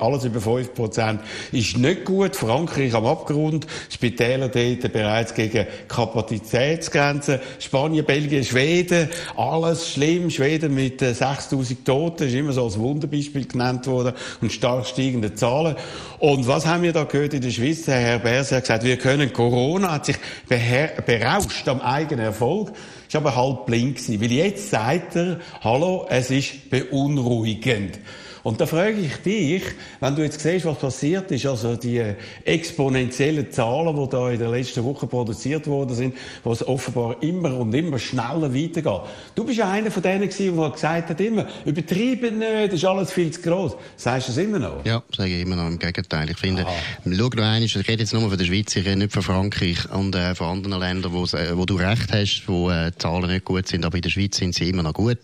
alles 0.00 0.24
über 0.24 0.40
5 0.40 0.74
Prozent 0.74 1.20
ist 1.52 1.76
nicht 1.76 2.04
gut. 2.04 2.36
Frankreich 2.36 2.94
am 2.94 3.06
Abgrund, 3.06 3.66
Spitäler 3.90 4.48
dort 4.48 4.92
bereits 4.92 5.34
gegen 5.34 5.66
Kapazitätsgrenzen. 5.88 7.40
Spanien, 7.58 8.04
Belgien, 8.04 8.44
Schweden, 8.44 9.08
alles 9.36 9.90
schlimm. 9.90 10.30
Schweden 10.30 10.74
mit 10.74 11.00
6000 11.00 11.70
äh, 11.70 11.82
Toten 11.84 12.28
ist 12.28 12.34
immer 12.34 12.52
so 12.52 12.64
als 12.64 12.78
Wunderbeispiel 12.78 13.46
genannt 13.46 13.86
worden 13.86 14.14
und 14.40 14.52
stark 14.52 14.86
steigende 14.86 15.34
Zahlen. 15.34 15.76
Und 16.18 16.46
was 16.46 16.66
haben 16.66 16.82
wir 16.82 16.92
da 16.92 17.04
gehört 17.04 17.34
in 17.34 17.42
der 17.42 17.50
Schweiz? 17.50 17.86
Herr 17.86 18.18
Berse 18.18 18.56
hat 18.56 18.64
gesagt, 18.64 18.84
wir 18.84 18.96
können 18.96 19.32
Corona, 19.32 19.92
hat 19.92 20.06
sich 20.06 20.16
berauscht 20.48 21.68
am 21.68 21.80
eigenen 21.80 22.24
Erfolg 22.24 22.72
ist 23.12 23.16
aber 23.16 23.36
halb 23.36 23.66
blind 23.66 23.96
gewesen. 23.96 24.22
Weil 24.22 24.32
jetzt 24.32 24.70
sagt 24.70 25.16
er, 25.16 25.38
hallo, 25.60 26.06
es 26.08 26.30
ist 26.30 26.70
beunruhigend. 26.70 27.98
Und 28.42 28.60
da 28.60 28.66
frage 28.66 28.98
ich 29.00 29.16
dich, 29.18 29.62
wenn 30.00 30.16
du 30.16 30.22
jetzt 30.22 30.40
siehst, 30.40 30.64
was 30.64 30.78
passiert 30.78 31.30
ist, 31.30 31.46
also 31.46 31.76
die 31.76 32.02
exponentiellen 32.44 33.50
Zahlen, 33.52 33.96
die 33.96 34.08
da 34.08 34.30
in 34.30 34.38
der 34.38 34.50
letzten 34.50 34.84
Woche 34.84 35.06
produziert 35.06 35.66
worden 35.66 35.94
sind, 35.94 36.14
wo 36.42 36.52
es 36.52 36.66
offenbar 36.66 37.22
immer 37.22 37.56
und 37.56 37.72
immer 37.72 37.98
schneller 37.98 38.52
weitergeht. 38.52 39.00
Du 39.34 39.44
bist 39.44 39.58
ja 39.58 39.70
einer 39.70 39.90
von 39.90 40.02
denen 40.02 40.28
gewesen, 40.28 40.56
der 40.56 40.70
gesagt 40.70 41.10
hat 41.10 41.20
immer, 41.20 41.46
übertrieben 41.64 42.38
nicht, 42.38 42.72
ist 42.72 42.84
alles 42.84 43.12
viel 43.12 43.30
zu 43.30 43.40
gross. 43.42 43.76
Sagst 43.96 44.28
du 44.28 44.32
es 44.32 44.38
immer 44.38 44.58
noch? 44.58 44.84
Ja, 44.84 45.02
sage 45.16 45.36
ich 45.36 45.42
immer 45.42 45.56
noch. 45.56 45.68
Im 45.68 45.78
Gegenteil. 45.78 46.28
Ich 46.30 46.38
finde, 46.38 46.66
schau 47.04 47.10
noch 47.10 47.30
einmal, 47.30 47.62
ich 47.62 47.76
rede 47.76 48.02
jetzt 48.02 48.12
nur 48.12 48.28
von 48.28 48.36
der 48.36 48.44
Schweiz, 48.44 48.74
ich 48.74 48.84
rede 48.84 48.96
nicht 48.96 49.12
von 49.12 49.22
Frankreich 49.22 49.90
und 49.92 50.14
äh, 50.14 50.34
von 50.34 50.48
anderen 50.48 50.80
Ländern, 50.80 51.12
wo, 51.12 51.24
äh, 51.24 51.56
wo 51.56 51.64
du 51.64 51.76
recht 51.76 52.12
hast, 52.12 52.42
wo 52.46 52.70
äh, 52.70 52.90
die 52.90 52.98
Zahlen 52.98 53.30
nicht 53.30 53.44
gut 53.44 53.68
sind, 53.68 53.84
aber 53.84 53.96
in 53.96 54.02
der 54.02 54.10
Schweiz 54.10 54.36
sind 54.36 54.54
sie 54.54 54.68
immer 54.68 54.82
noch 54.82 54.94
gut. 54.94 55.18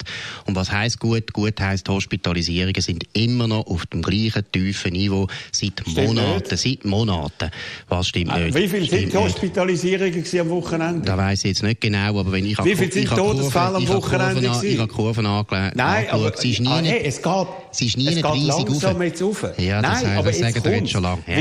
Und 0.47 0.55
was 0.55 0.71
heisst 0.71 1.01
gut? 1.01 1.33
Gut 1.33 1.61
heisst, 1.61 1.89
Hospitalisierungen 1.89 2.81
sind 2.81 3.08
immer 3.13 3.49
noch 3.49 3.67
auf 3.67 3.87
dem 3.87 4.03
gleichen 4.03 4.45
tiefen 4.53 4.93
Niveau 4.93 5.27
seit 5.53 5.81
stimmt 5.81 5.97
Monaten. 5.97 6.49
Nicht. 6.51 6.59
Seit 6.59 6.85
Monaten. 6.85 7.51
Was 7.89 8.09
stimmt 8.09 8.33
äh, 8.35 8.47
nicht? 8.47 8.55
Wie 8.55 8.69
viele 8.69 8.87
sind 8.87 9.13
die 9.13 9.17
Hospitalisierungen 9.17 10.25
am 10.41 10.51
Wochenende? 10.51 11.07
Da 11.07 11.17
weiss 11.17 11.41
ich 11.41 11.51
jetzt 11.51 11.63
nicht 11.63 11.81
genau, 11.81 12.19
aber 12.19 12.33
wenn 12.33 12.47
ich 12.47 12.63
Wie 12.65 12.75
viele 12.77 12.93
sind 12.93 13.09
Todesfälle 13.09 13.77
am 13.77 13.89
Wochenende 13.89 14.51
Ich 14.63 14.79
habe 14.79 14.93
Kurven 14.93 15.27
angelegt. 15.27 15.77
Nein, 15.77 16.07
aber 16.11 16.37
sie 16.37 16.53
ist 16.53 16.61
nie 16.61 16.69
ah, 16.69 16.81
hey, 16.83 17.03
es 17.05 17.23
geht, 17.23 17.47
sie 17.73 17.87
ist 17.87 17.97
nie 17.97 18.09
es 18.09 18.17
geht 18.17 18.25
langsam 18.25 18.97
auf. 18.97 19.03
jetzt 19.03 19.23
rauf. 19.23 19.43
Ja, 19.59 19.83
das, 19.83 20.03
Nein, 20.03 20.11
heißt, 20.11 20.19
aber 20.19 20.29
das 20.29 20.39
sagen 20.39 20.65
wir 20.65 20.77
jetzt 20.77 20.91
schon 20.91 21.03
lange. 21.03 21.23
Ja. 21.27 21.37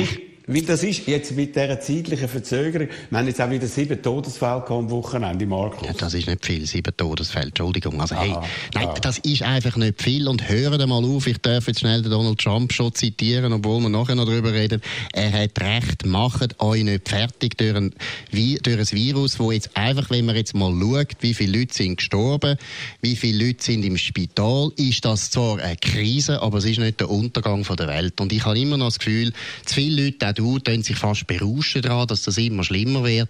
Weil 0.50 0.62
das 0.62 0.82
ist 0.82 1.06
jetzt 1.08 1.36
mit 1.36 1.58
dieser 1.58 1.78
zeitlichen 1.82 2.30
Verzögerung, 2.30 2.88
wir 3.10 3.20
haben 3.20 3.28
jetzt 3.28 3.42
auch 3.42 3.50
wieder 3.50 3.68
sieben 3.68 4.02
Todesfälle 4.02 4.64
am 4.70 4.90
Wochenende, 4.90 5.46
Markus. 5.46 5.86
Ja, 5.86 5.92
das 5.92 6.14
ist 6.14 6.26
nicht 6.26 6.46
viel, 6.46 6.66
sieben 6.66 6.96
Todesfälle, 6.96 7.48
Entschuldigung. 7.48 8.00
Also, 8.00 8.16
hey, 8.16 8.34
nein, 8.74 8.88
das 9.02 9.18
ist 9.18 9.42
einfach 9.42 9.76
nicht 9.76 10.02
viel 10.02 10.26
und 10.30 10.48
hören 10.48 10.88
mal 10.88 11.04
auf, 11.04 11.28
ich 11.28 11.40
darf 11.40 11.68
jetzt 11.68 11.82
schnell 11.82 12.02
den 12.02 12.12
Donald 12.12 12.40
Trump 12.40 12.72
schon 12.72 12.94
zitieren, 12.94 13.52
obwohl 13.52 13.82
wir 13.82 13.90
nachher 13.90 14.16
noch 14.16 14.24
darüber 14.24 14.54
reden. 14.54 14.82
Er 15.12 15.34
hat 15.34 15.60
recht, 15.60 16.06
macht 16.06 16.62
euch 16.62 16.86
nicht 16.86 17.10
fertig 17.10 17.58
durch 17.58 17.76
ein, 17.76 17.94
durch 18.32 18.80
ein 18.80 18.92
Virus, 18.92 19.40
wo 19.40 19.52
jetzt 19.52 19.76
einfach, 19.76 20.10
wenn 20.12 20.28
man 20.28 20.38
jetzt 20.38 20.56
mal 20.56 20.72
schaut, 20.72 21.18
wie 21.20 21.34
viele 21.34 21.60
Leute 21.60 21.74
sind 21.74 21.98
gestorben, 21.98 22.58
wie 23.02 23.18
viele 23.18 23.48
Leute 23.48 23.62
sind 23.62 23.84
im 23.84 23.98
Spital, 23.98 24.72
ist 24.78 25.04
das 25.04 25.30
zwar 25.30 25.60
eine 25.60 25.76
Krise, 25.76 26.42
aber 26.42 26.60
es 26.60 26.66
ist 26.66 26.80
nicht 26.80 27.02
der 27.02 27.10
Untergang 27.10 27.64
der 27.64 27.88
Welt. 27.90 28.22
Und 28.22 28.32
ich 28.32 28.46
habe 28.46 28.58
immer 28.58 28.78
noch 28.78 28.88
das 28.88 29.00
Gefühl, 29.00 29.34
zu 29.66 29.76
viele 29.76 30.06
Leute 30.06 30.37
du 30.38 30.60
tun 30.60 30.84
sich 30.84 30.96
fast 30.96 31.28
berauschen 31.28 31.82
daran, 31.82 32.08
dass 32.08 32.24
das 32.24 32.38
immer 32.38 32.64
schlimmer 32.64 33.04
wird. 33.04 33.30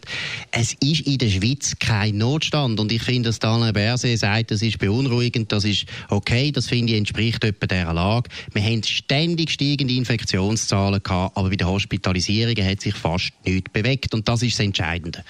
Es 0.52 0.74
ist 0.74 1.02
in 1.02 1.18
der 1.18 1.30
Schweiz 1.30 1.76
kein 1.80 2.18
Notstand 2.18 2.80
und 2.80 2.92
ich 2.92 3.02
finde, 3.02 3.30
dass 3.30 3.40
Daniel 3.40 3.74
Berset 3.74 4.20
sagt, 4.20 4.52
das 4.52 4.62
ist 4.62 4.80
beunruhigend, 4.80 5.52
das 5.52 5.64
ist 5.64 5.86
okay, 6.10 6.52
das 6.52 6.68
finde 6.68 6.94
ich 6.94 7.00
entspricht 7.00 7.44
etwa 7.44 7.68
dieser 7.68 7.94
Lage. 7.94 8.30
Wir 8.54 8.64
haben 8.64 8.84
ständig 8.84 9.52
steigende 9.52 9.94
Infektionszahlen 9.94 11.02
gehabt, 11.02 11.38
aber 11.38 11.50
bei 11.50 11.56
den 11.56 11.68
Hospitalisierungen 11.68 12.66
hat 12.66 12.82
sich 12.82 12.94
fast 12.94 13.32
nichts 13.46 13.72
bewegt 13.72 14.14
und 14.14 14.28
das 14.28 14.44
ist 14.44 14.54
das 14.54 14.66
Entscheidende. 14.66 15.24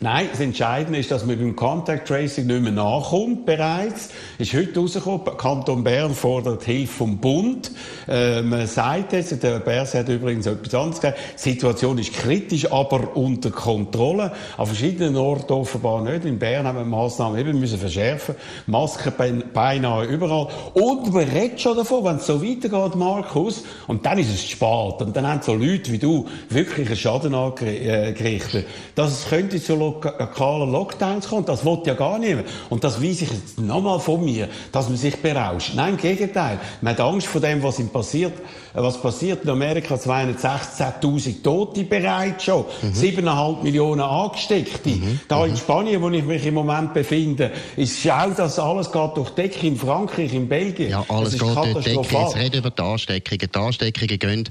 Nein, 0.00 0.28
das 0.30 0.38
Entscheidende 0.38 1.00
ist, 1.00 1.10
dass 1.10 1.26
man 1.26 1.36
beim 1.36 1.56
Contact 1.56 2.06
Tracing 2.06 2.46
nicht 2.46 2.62
mehr 2.62 2.70
nachkommt 2.70 3.44
bereits. 3.44 4.10
Ist 4.38 4.54
heute 4.54 4.78
rausgekommen, 4.78 5.36
Kanton 5.36 5.82
Bern 5.82 6.14
fordert 6.14 6.62
Hilfe 6.62 6.98
vom 6.98 7.18
Bund. 7.18 7.72
Äh, 8.06 8.42
man 8.42 8.68
sagt 8.68 9.12
jetzt, 9.12 9.42
der 9.42 9.58
Bers 9.58 9.94
hat 9.94 10.08
übrigens 10.08 10.46
etwas 10.46 10.72
anderes 10.72 11.00
gesagt, 11.00 11.18
die 11.34 11.50
Situation 11.50 11.98
ist 11.98 12.12
kritisch, 12.12 12.70
aber 12.70 13.16
unter 13.16 13.50
Kontrolle. 13.50 14.30
An 14.56 14.66
verschiedenen 14.66 15.16
Orten 15.16 15.52
offenbar 15.52 16.00
nicht. 16.02 16.24
In 16.26 16.38
Bern 16.38 16.64
haben 16.64 16.78
wir 16.78 16.84
Massnahmen 16.84 17.36
eben 17.36 17.58
müssen 17.58 17.80
verschärfen. 17.80 18.36
Masken 18.68 19.42
beinahe 19.52 20.04
überall. 20.04 20.46
Und 20.74 21.12
man 21.12 21.24
redet 21.24 21.60
schon 21.60 21.76
davon, 21.76 22.04
wenn 22.04 22.16
es 22.18 22.26
so 22.26 22.40
weitergeht, 22.40 22.94
Markus, 22.94 23.64
und 23.88 24.06
dann 24.06 24.18
ist 24.18 24.32
es 24.32 24.48
spät. 24.48 25.00
Und 25.00 25.16
dann 25.16 25.26
haben 25.26 25.42
so 25.42 25.54
Leute 25.54 25.90
wie 25.90 25.98
du 25.98 26.28
wirklich 26.50 26.86
einen 26.86 26.96
Schaden 26.96 27.34
angerichtet. 27.34 28.64
Dass 28.94 29.10
es 29.10 29.28
könnte 29.28 29.60
zu 29.60 29.87
lokalen 29.92 30.72
Lockdowns 30.72 31.28
kommt. 31.28 31.48
Das 31.48 31.64
will 31.64 31.78
ja 31.84 31.94
gar 31.94 32.18
niemand. 32.18 32.46
Und 32.70 32.84
das 32.84 33.02
weiß 33.02 33.22
ich 33.22 33.30
jetzt 33.30 33.60
nochmal 33.60 34.00
von 34.00 34.24
mir, 34.24 34.48
dass 34.72 34.88
man 34.88 34.96
sich 34.96 35.16
berauscht. 35.16 35.72
Nein, 35.74 35.94
im 35.94 35.96
Gegenteil. 35.96 36.58
Man 36.80 36.94
hat 36.94 37.00
Angst 37.00 37.26
vor 37.26 37.40
dem, 37.40 37.62
was 37.62 37.78
ihm 37.78 37.88
passiert. 37.88 38.32
Äh, 38.74 38.82
was 38.82 39.00
passiert? 39.00 39.44
In 39.44 39.50
Amerika 39.50 39.94
216.000 39.94 41.42
Tote 41.42 41.84
bereits 41.84 42.44
schon. 42.44 42.64
Mhm. 42.82 42.92
7,5 42.92 43.62
Millionen 43.62 44.00
Angesteckte. 44.00 44.90
Mhm. 44.90 45.20
Da 45.28 45.44
in 45.44 45.52
mhm. 45.52 45.56
Spanien, 45.56 46.02
wo 46.02 46.10
ich 46.10 46.24
mich 46.24 46.44
im 46.46 46.54
Moment 46.54 46.94
befinde, 46.94 47.50
ist 47.76 48.00
schau, 48.00 48.30
dass 48.30 48.58
alles 48.58 48.90
geht 48.90 49.16
durch 49.16 49.30
Decke. 49.30 49.66
In 49.66 49.76
Frankreich, 49.76 50.32
in 50.32 50.48
Belgien. 50.48 50.90
Ja, 50.90 51.04
alles 51.08 51.32
geht 51.32 51.42
durch 51.42 51.84
Decke. 51.84 52.00
Jetzt 52.00 52.36
reden 52.36 52.58
über 52.58 52.70
die 52.70 52.82
Ansteckungen. 52.82 53.50
Die 53.52 53.58
Ansteckungen 53.58 54.18
gehen 54.18 54.48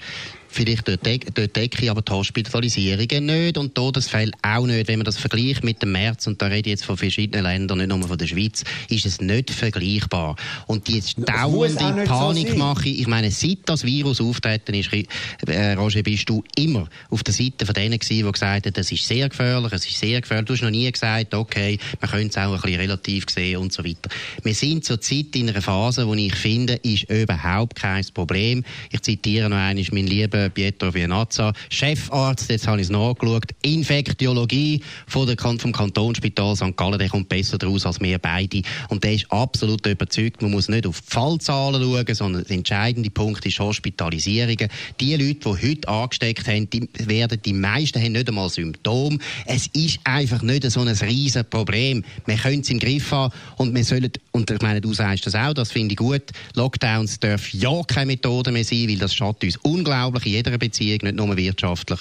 vielleicht 0.50 0.88
dort, 0.88 1.06
dort 1.06 1.56
decke 1.56 1.84
ich 1.84 1.89
aber 1.89 2.01
die 2.01 2.12
Hospitalisierungen 2.12 3.25
nicht 3.25 3.58
und 3.58 3.75
Todesfälle 3.75 4.32
auch 4.42 4.66
nicht. 4.66 4.88
Wenn 4.88 5.00
man 5.00 5.06
das 5.06 5.18
vergleicht 5.18 5.63
mit 5.63 5.82
dem 5.82 5.92
März, 5.92 6.27
und 6.27 6.42
da 6.42 6.48
rede 6.48 6.70
ich 6.70 6.74
jetzt 6.74 6.86
von 6.86 6.98
verschiedenen 6.98 7.44
Ländern, 7.44 7.80
nicht 7.80 7.89
nur 7.89 8.08
von 8.08 8.18
der 8.18 8.27
Schweiz, 8.27 8.63
ist 8.89 9.06
es 9.06 9.22
nicht 9.22 9.51
vergleichbar. 9.51 10.36
Und 10.68 10.88
die 10.88 11.01
dauernde 11.18 12.04
Panikmache, 12.06 12.89
so 12.89 12.96
ich 12.96 13.08
meine, 13.08 13.32
seit 13.32 13.60
das 13.66 13.84
Virus 13.84 14.22
auftreten 14.22 14.74
ist, 14.74 14.89
äh, 14.94 15.74
Roger, 15.74 16.04
bist 16.04 16.30
du 16.30 16.44
immer 16.56 16.88
auf 17.10 17.24
der 17.24 17.34
Seite 17.34 17.66
von 17.66 17.74
denen 17.74 18.00
gewesen, 18.00 18.25
die 18.25 18.32
gesagt 18.32 18.66
haben, 18.66 18.74
das 18.74 18.92
ist 18.92 19.08
sehr 19.08 19.30
gefährlich, 19.30 19.74
es 19.74 19.86
ist 19.86 20.00
sehr 20.00 20.22
gefährlich. 20.22 20.46
Du 20.46 20.54
hast 20.54 20.62
noch 20.62 20.70
nie 20.70 20.92
gesagt, 20.92 21.34
okay, 21.34 21.77
man 22.01 22.10
könnte 22.10 22.27
es 22.27 22.38
auch 22.38 22.54
ein 22.54 22.62
bisschen 22.62 22.80
relativ 22.80 23.25
sehen 23.30 23.58
und 23.58 23.74
so 23.74 23.84
weiter. 23.84 24.10
Wir 24.44 24.54
sind 24.54 24.86
zurzeit 24.86 25.36
in 25.36 25.50
einer 25.50 25.62
Phase, 25.62 26.08
wo 26.08 26.13
ich 26.13 26.36
finde, 26.36 26.75
ist 26.75 27.10
überhaupt 27.10 27.75
kein 27.75 28.06
Problem. 28.13 28.63
Ich 28.92 29.01
zitiere 29.01 29.50
noch 29.50 29.58
einmal 29.58 29.86
meinen 29.92 30.08
lieben 30.08 30.47
Pietro 30.50 30.94
Vienazza, 30.94 31.54
Chefarzt, 31.70 32.50
jetzt 32.50 32.68
habe 32.68 32.82
ich 32.82 32.88
es 32.88 32.89
nachgeschaut, 32.89 33.46
Infektiologie 33.62 34.82
von 35.08 35.27
der, 35.27 35.38
vom 35.38 35.72
Kantonsspital 35.72 36.56
St. 36.56 36.75
Gallen, 36.75 37.00
der 37.00 37.10
kommt 37.10 37.30
besser 37.30 37.58
daraus 37.58 37.86
als 37.86 38.00
wir 38.01 38.20
beide. 38.20 38.62
Und 38.89 39.04
der 39.04 39.13
ist 39.13 39.32
absolut 39.32 39.86
überzeugt, 39.86 40.42
man 40.42 40.51
muss 40.51 40.70
nicht 40.70 40.88
auf 40.88 41.01
die 41.01 41.12
Fallzahlen 41.12 41.82
schauen, 41.82 42.16
sondern 42.16 42.44
der 42.44 42.58
entscheidende 42.58 43.10
Punkt 43.10 43.46
ist 43.46 43.60
Hospitalisierungen. 43.60 44.70
Die 45.00 45.16
Leute, 45.16 45.39
die 45.39 45.70
heute 45.70 45.88
angesteckt 45.88 46.48
haben, 46.48 46.70
die 46.70 46.89
werden, 47.00 47.42
die 47.44 47.54
meisten 47.54 48.01
haben 48.01 48.13
nicht 48.13 48.27
einmal 48.27 48.50
Symptome. 48.50 49.20
Es 49.46 49.68
ist 49.68 50.00
einfach 50.04 50.42
nicht 50.42 50.70
so 50.70 50.82
ein 50.82 50.88
riesen 50.88 51.46
Problem. 51.50 52.04
Wir 52.25 52.36
können 52.36 52.62
es 52.62 52.70
im 52.70 52.80
Griff 52.80 53.12
haben 53.12 53.34
und 53.58 53.75
wir 53.75 53.84
sollen, 53.84 54.12
und 54.32 54.50
ich 54.50 54.62
meine, 54.62 54.82
du 54.82 54.94
sagst 54.94 55.25
das 55.25 55.36
auch, 55.36 55.54
das 55.54 55.72
finde 55.72 55.94
ich 55.94 55.98
gut, 55.98 56.24
Lockdowns 56.56 57.20
dürfen 57.20 57.60
ja 57.60 57.82
keine 57.88 58.08
Methode 58.08 58.51
mehr 58.51 58.63
sein, 58.63 58.88
weil 58.88 58.98
das 58.98 59.13
schadet 59.13 59.44
uns 59.44 59.58
unglaublich 59.58 60.26
jeder 60.27 60.57
Beziehung, 60.57 61.00
nicht 61.03 61.15
nur 61.15 61.36
wirtschaftlich. 61.36 62.00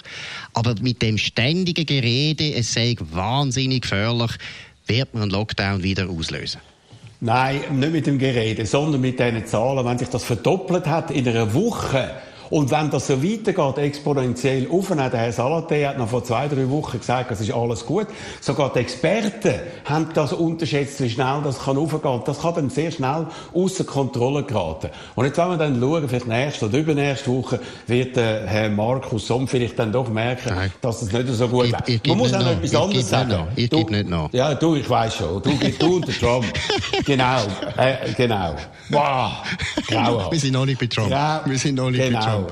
Aber 0.52 0.74
mit 0.80 1.02
dem 1.02 1.18
ständigen 1.18 1.86
Gerede, 1.86 2.54
es 2.54 2.74
sei 2.74 2.96
wahnsinnig 2.98 3.82
gefährlich, 3.82 4.32
wird 4.86 5.14
man 5.14 5.24
einen 5.24 5.32
Lockdown 5.32 5.82
wieder 5.82 6.08
auslösen. 6.08 6.60
Nein, 7.20 7.60
nicht 7.72 7.92
mit 7.92 8.06
dem 8.06 8.18
Gerede, 8.18 8.66
sondern 8.66 9.00
mit 9.00 9.18
diesen 9.18 9.46
Zahlen. 9.46 9.84
Wenn 9.84 9.98
sich 9.98 10.08
das 10.08 10.24
verdoppelt 10.24 10.86
hat 10.86 11.10
in 11.10 11.26
einer 11.26 11.54
Woche, 11.54 12.10
und 12.50 12.70
wenn 12.70 12.90
das 12.90 13.06
so 13.06 13.22
weitergeht, 13.22 13.78
exponentiell 13.78 14.68
aufnehmen, 14.70 15.10
der 15.10 15.20
Herr 15.20 15.32
Salaté 15.32 15.86
hat 15.86 15.98
noch 15.98 16.08
vor 16.08 16.24
zwei, 16.24 16.48
drei 16.48 16.68
Wochen 16.70 16.98
gesagt, 16.98 17.30
das 17.30 17.40
ist 17.40 17.52
alles 17.52 17.84
gut. 17.84 18.06
Sogar 18.40 18.72
die 18.72 18.80
Experten 18.80 19.54
haben 19.84 20.08
das 20.14 20.32
unterschätzt, 20.32 21.02
wie 21.02 21.10
schnell 21.10 21.40
das 21.44 21.58
kann 21.60 21.76
aufgehen. 21.76 22.22
Das 22.24 22.40
kann 22.40 22.54
dann 22.54 22.70
sehr 22.70 22.90
schnell 22.90 23.26
außer 23.54 23.84
Kontrolle 23.84 24.44
geraten. 24.44 24.90
Und 25.14 25.24
jetzt 25.24 25.38
wollen 25.38 25.50
wir 25.50 25.58
dann 25.58 25.80
schauen, 25.80 26.08
vielleicht 26.08 26.28
nächste 26.28 26.66
oder 26.66 26.78
übernächste 26.78 27.30
Woche 27.30 27.60
wird 27.86 28.16
äh, 28.16 28.46
Herr 28.46 28.68
Markus 28.70 29.26
Somm 29.26 29.48
vielleicht 29.48 29.78
dann 29.78 29.92
doch 29.92 30.08
merken, 30.08 30.52
Nein. 30.54 30.72
dass 30.80 31.02
es 31.02 31.12
nicht 31.12 31.28
so 31.28 31.48
gut 31.48 31.66
ist. 31.86 32.06
Man 32.06 32.18
muss 32.18 32.32
auch 32.32 32.40
noch 32.40 32.52
etwas 32.52 32.72
ich 32.72 32.78
anderes 32.78 33.08
sagen. 33.08 33.48
Ich 33.56 33.70
gebe 33.70 33.90
nicht 33.90 34.08
noch. 34.08 34.32
Ja, 34.32 34.54
du, 34.54 34.76
ich 34.76 34.88
weiß 34.88 35.16
schon. 35.16 35.42
Du, 35.42 35.50
du 35.78 35.96
und 35.96 36.06
der 36.06 36.14
Trump. 36.14 36.46
genau, 37.04 37.42
äh, 37.76 38.12
genau. 38.16 38.54
Wow. 38.90 39.30
Wir 40.30 40.38
sind 40.38 40.52
noch 40.52 40.66
nicht 40.66 40.80
bei 40.80 40.86
Trump. 40.86 41.10
Ja, 41.10 41.42
wir 41.44 41.58
sind 41.58 41.76
noch 41.76 41.90
nicht 41.90 42.02
genau. 42.02 42.18
bei 42.18 42.24
Trump. 42.24 42.35
Genau. 42.36 42.46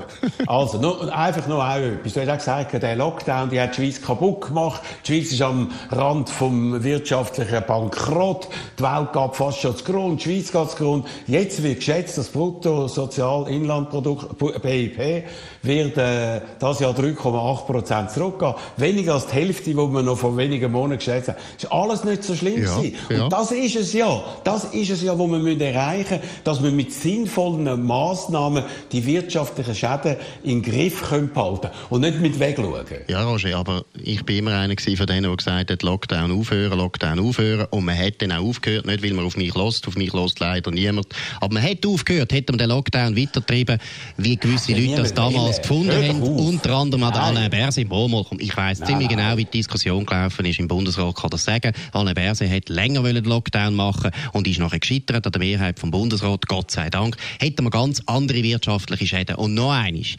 Also, 0.47 0.79
nur, 0.79 1.15
einfach 1.15 1.47
noch 1.47 1.59
auch 1.59 1.77
etwas. 1.77 2.13
Du 2.13 2.21
hast 2.21 2.29
auch 2.29 2.37
gesagt, 2.37 2.81
der 2.81 2.95
Lockdown, 2.95 3.49
die 3.49 3.59
hat 3.59 3.77
die 3.77 3.81
Schweiz 3.81 4.01
kaputt 4.01 4.47
gemacht. 4.47 4.81
Die 5.05 5.13
Schweiz 5.13 5.31
ist 5.31 5.41
am 5.41 5.71
Rand 5.91 6.29
vom 6.29 6.83
wirtschaftlichen 6.83 7.63
Bankrott. 7.65 8.47
Die 8.79 8.83
Welt 8.83 9.13
geht 9.13 9.35
fast 9.35 9.59
schon 9.59 9.75
zu 9.75 9.83
Grund. 9.83 10.23
Die 10.23 10.29
Schweiz 10.29 10.51
geht 10.51 10.69
zu 10.71 10.77
Grund. 10.77 11.07
Jetzt 11.27 11.63
wird 11.63 11.77
geschätzt, 11.77 12.17
das 12.17 12.29
Bruttosozialinlandprodukt, 12.29 14.37
BIP, 14.37 15.23
wird, 15.61 15.97
äh, 15.97 16.41
das 16.59 16.79
Jahr 16.79 16.93
3,8 16.93 17.65
Prozent 17.65 18.11
zurückgehen. 18.11 18.53
Weniger 18.77 19.15
als 19.15 19.27
die 19.27 19.33
Hälfte, 19.33 19.71
die 19.71 19.75
wir 19.75 20.01
noch 20.01 20.17
vor 20.17 20.37
wenigen 20.37 20.71
Monaten 20.71 20.97
geschätzt 20.97 21.29
haben. 21.29 21.37
Das 21.55 21.63
ist 21.63 21.71
alles 21.71 22.03
nicht 22.03 22.23
so 22.23 22.35
schlimm 22.35 22.63
ja, 22.63 22.75
gewesen. 22.75 22.95
Und 23.09 23.17
ja. 23.17 23.29
das 23.29 23.51
ist 23.51 23.75
es 23.75 23.93
ja. 23.93 24.23
Das 24.43 24.65
ist 24.65 24.89
es 24.89 25.01
ja, 25.01 25.17
was 25.17 25.29
wir 25.29 25.61
erreichen 25.61 26.19
müssen, 26.19 26.43
dass 26.43 26.63
wir 26.63 26.71
mit 26.71 26.93
sinnvollen 26.93 27.85
Massnahmen 27.85 28.63
die 28.91 29.05
wirtschaftlichen 29.05 29.74
Schäden 29.75 30.17
in 30.43 30.61
den 30.61 30.71
Griff 30.71 31.09
können 31.09 31.31
behalten 31.31 31.69
und 31.89 32.01
nicht 32.01 32.19
mit 32.19 32.39
wegschauen. 32.39 32.85
Ja, 33.07 33.23
Roger, 33.23 33.57
aber 33.57 33.85
ich 34.01 34.23
bin 34.23 34.37
immer 34.37 34.57
einer 34.57 34.75
von 34.75 35.07
denen, 35.07 35.23
der 35.23 35.35
gesagt 35.35 35.71
hat, 35.71 35.83
Lockdown 35.83 36.31
aufhören, 36.31 36.77
Lockdown 36.77 37.19
aufhören. 37.19 37.67
Und 37.69 37.85
man 37.85 37.97
hat 37.97 38.21
dann 38.21 38.31
auch 38.31 38.43
aufgehört, 38.43 38.85
nicht 38.85 39.03
weil 39.03 39.13
man 39.13 39.25
auf 39.25 39.37
mich 39.37 39.53
lost, 39.53 39.87
auf 39.87 39.95
mich 39.95 40.13
lost 40.13 40.39
leider 40.39 40.71
niemand. 40.71 41.07
Aber 41.41 41.53
man 41.53 41.63
hat 41.63 41.85
aufgehört, 41.85 42.31
hätte 42.33 42.53
man 42.53 42.59
den 42.59 42.69
Lockdown 42.69 43.15
weitergetrieben, 43.15 43.79
wie 44.17 44.37
gewisse 44.37 44.73
Ach, 44.73 44.79
Leute 44.79 45.01
das 45.01 45.13
damals 45.13 45.61
gefunden 45.61 45.91
haben. 45.91 46.21
Unter 46.21 46.75
anderem 46.75 47.03
an 47.03 47.13
Alain 47.13 47.49
Berset 47.49 47.83
im 47.83 47.89
Bomol. 47.89 48.25
Ich 48.39 48.55
weiss 48.55 48.79
ziemlich 48.79 49.09
genau, 49.09 49.37
wie 49.37 49.45
die 49.45 49.51
Diskussion 49.51 50.05
gelaufen 50.05 50.45
ist 50.45 50.59
im 50.59 50.67
Bundesrat, 50.67 51.15
kann 51.15 51.29
das 51.29 51.43
sagen. 51.43 51.73
Alain 51.91 52.13
Berset 52.13 52.49
hat 52.49 52.69
länger 52.69 53.03
den 53.03 53.25
Lockdown 53.25 53.75
machen 53.75 54.11
und 54.33 54.47
ist 54.47 54.59
nachher 54.59 54.79
gescheitert 54.79 55.25
an 55.25 55.31
der 55.31 55.39
Mehrheit 55.39 55.79
vom 55.79 55.91
Bundesrat, 55.91 56.47
Gott 56.47 56.71
sei 56.71 56.89
Dank. 56.89 57.17
Hätte 57.39 57.61
man 57.61 57.71
ganz 57.71 58.01
andere 58.05 58.43
wirtschaftliche 58.43 59.07
Schäden. 59.07 59.35
Und 59.35 59.53
noch 59.53 59.64
eines. 59.69 60.15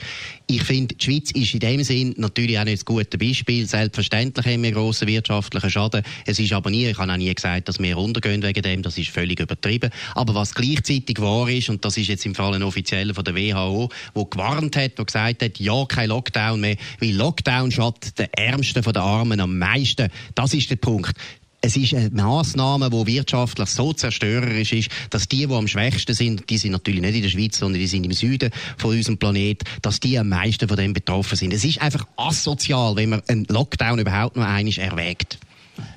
Ich 0.49 0.62
finde, 0.62 0.95
die 0.95 1.05
Schweiz 1.05 1.31
ist 1.33 1.55
in 1.55 1.61
dem 1.61 1.83
Sinn 1.83 2.15
natürlich 2.19 2.59
auch 2.59 2.65
nicht 2.65 2.79
das 2.79 2.85
gute 2.85 3.19
Beispiel. 3.19 3.67
Selbstverständlich 3.67 4.47
haben 4.47 4.62
wir 4.62 4.73
grossen 4.73 5.09
wirtschaftlichen 5.09 5.71
Schaden. 5.71 6.03
Es 6.25 6.38
ist 6.38 6.53
aber 6.53 6.71
nie, 6.71 6.87
ich 6.87 6.99
habe 6.99 7.12
auch 7.12 7.17
nie 7.17 7.35
gesagt, 7.35 7.69
dass 7.69 7.81
wir 7.81 7.99
untergehen 7.99 8.43
wegen 8.43 8.62
dem. 8.62 8.83
Das 8.83 8.97
ist 8.97 9.11
völlig 9.11 9.41
übertrieben. 9.41 9.91
Aber 10.15 10.35
was 10.35 10.55
gleichzeitig 10.55 11.21
wahr 11.21 11.49
ist, 11.49 11.69
und 11.69 11.85
das 11.85 11.97
ist 11.97 12.09
jetzt 12.09 12.26
im 12.26 12.35
Fall 12.35 12.55
ein 12.55 12.62
Offizieller 12.62 13.15
von 13.15 13.25
der 13.25 13.35
WHO, 13.35 13.88
der 14.15 14.25
gewarnt 14.25 14.76
hat, 14.76 14.99
der 14.99 15.05
gesagt 15.05 15.43
hat, 15.43 15.59
ja, 15.59 15.85
kein 15.87 16.11
Lockdown 16.11 16.61
mehr, 16.61 16.76
weil 17.00 17.15
Lockdown 17.15 17.73
schadet 17.73 18.19
den 18.19 18.29
Ärmsten 18.33 18.83
von 18.83 18.93
den 18.93 19.03
Armen 19.03 19.41
am 19.41 19.59
meisten. 19.59 20.09
Das 20.35 20.55
ist 20.55 20.71
der 20.71 20.76
Punkt 20.76 21.17
es 21.66 21.76
ist 21.76 21.94
eine 21.94 22.11
Massnahme, 22.11 22.90
die 22.90 23.06
wirtschaftlich 23.06 23.68
so 23.68 23.92
zerstörerisch 23.92 24.73
ist, 24.73 24.88
dass 25.11 25.26
die, 25.26 25.49
die 25.49 25.52
am 25.52 25.66
schwächsten 25.66 26.14
sind, 26.14 26.49
die 26.49 26.58
sind 26.58 26.70
natürlich 26.70 27.00
nicht 27.00 27.16
in 27.16 27.23
der 27.23 27.28
Schweiz, 27.28 27.58
sondern 27.58 27.80
die 27.80 27.88
sind 27.88 28.04
im 28.04 28.12
Süden 28.12 28.52
von 28.76 28.90
unserem 28.90 29.18
Planet, 29.18 29.64
dass 29.82 29.99
die 29.99 30.16
am 30.16 30.28
meisten 30.28 30.68
von 30.68 30.76
dem 30.76 30.92
betroffen 30.92 31.37
sind. 31.37 31.52
Es 31.52 31.64
ist 31.64 31.82
einfach 31.82 32.06
asozial, 32.16 32.94
wenn 32.94 33.11
man 33.11 33.23
einen 33.26 33.46
Lockdown 33.46 33.99
überhaupt 33.99 34.37
noch 34.37 34.44
einmal 34.44 34.78
erwägt. 34.78 35.38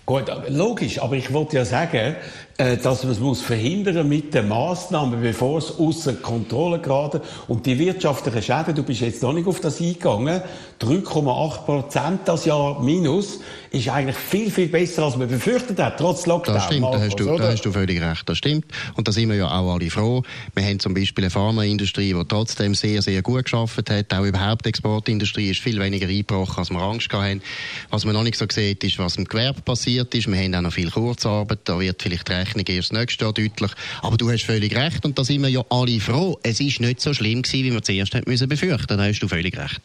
Gut, 0.08 0.26
logisch, 0.50 1.00
aber 1.00 1.16
ich 1.16 1.32
wollte 1.32 1.58
ja 1.58 1.66
sagen, 1.66 2.16
dass 2.60 3.04
man 3.04 3.14
es 3.14 3.20
muss 3.22 3.42
verhindern 3.42 4.10
mit 4.10 4.34
den 4.34 4.50
Massnahmen, 4.50 5.22
bevor 5.22 5.60
es 5.60 5.80
außer 5.80 6.14
Kontrolle 6.16 6.80
gerade 6.80 7.22
und 7.48 7.66
die 7.66 7.80
wirtschaftlichen 7.80 8.42
Schäden, 8.42 8.76
du 8.76 8.84
bist 8.84 9.00
jetzt 9.00 9.24
noch 9.24 9.32
nicht 9.32 9.48
auf 9.48 9.62
das 9.62 9.80
eingegangen, 9.80 10.42
3,8 10.82 11.66
Prozent 11.66 12.22
das 12.26 12.44
Jahr 12.44 12.82
minus, 12.82 13.40
ist 13.72 13.88
eigentlich 13.90 14.18
viel, 14.18 14.50
viel 14.52 14.68
besser, 14.68 15.04
als 15.04 15.16
man 15.16 15.28
befürchtet 15.28 15.80
hat, 15.80 15.98
trotz 15.98 16.26
Lockdown. 16.26 16.56
Das 16.56 16.66
stimmt, 16.66 16.86
da 16.86 17.00
hast, 17.00 17.16
du, 17.16 17.38
da 17.38 17.52
hast 17.52 17.62
du 17.64 17.72
völlig 17.72 18.02
recht, 18.02 18.28
das 18.28 18.38
stimmt. 18.38 18.66
Und 18.96 19.08
da 19.08 19.12
sind 19.12 19.30
wir 19.30 19.36
ja 19.36 19.48
auch 19.48 19.74
alle 19.74 19.90
froh. 19.90 20.24
Wir 20.56 20.64
haben 20.64 20.80
zum 20.80 20.94
Beispiel 20.94 21.26
eine 21.26 21.32
Pharmaindustrie, 21.32 22.14
die 22.14 22.26
trotzdem 22.28 22.76
sehr, 22.76 23.02
sehr 23.02 23.22
gut 23.22 23.46
geschafft 23.46 23.90
hat. 23.90 24.14
Auch 24.14 24.24
überhaupt 24.24 24.66
die 24.66 24.70
Exportindustrie 24.70 25.52
ist 25.52 25.60
viel 25.60 25.80
weniger 25.80 26.08
eingebrochen, 26.08 26.58
als 26.58 26.72
wir 26.72 26.82
Angst 26.82 27.14
hatten. 27.14 27.42
Was 27.90 28.06
man 28.06 28.14
noch 28.14 28.24
nicht 28.24 28.38
so 28.38 28.46
sieht, 28.50 28.84
ist, 28.84 28.98
was 29.00 29.18
im 29.18 29.26
Gewerbe 29.26 29.62
passiert 29.62 30.14
ist. 30.16 30.28
Wir 30.28 30.38
haben 30.38 30.56
auch 30.56 30.62
noch 30.62 30.74
viel 30.74 30.90
Kurzarbeit, 30.90 31.60
da 31.66 31.80
wird 31.80 32.02
vielleicht 32.02 32.28
die 32.28 32.34
Rechnung 32.50 32.66
erst 32.68 32.94
nächstes 32.94 33.22
Jahr 33.22 33.34
deutlich. 33.34 33.72
Aber 34.02 34.18
du 34.18 34.30
hast 34.32 34.44
völlig 34.44 34.76
recht 34.76 35.06
und 35.06 35.18
da 35.18 35.24
sind 35.24 35.42
wir 35.42 35.50
ja 35.50 35.64
alle 35.70 36.00
froh. 36.00 36.40
Es 36.44 36.60
ist 36.60 36.80
nicht 36.80 37.02
so 37.02 37.14
schlimm 37.14 37.42
gewesen, 37.42 37.66
wie 37.66 37.74
wir 37.74 37.82
zuerst 37.82 38.16
müssen 38.28 38.50
befürchten. 38.50 38.98
Da 38.98 39.04
hast 39.04 39.20
du 39.20 39.28
völlig 39.28 39.58
recht. 39.58 39.82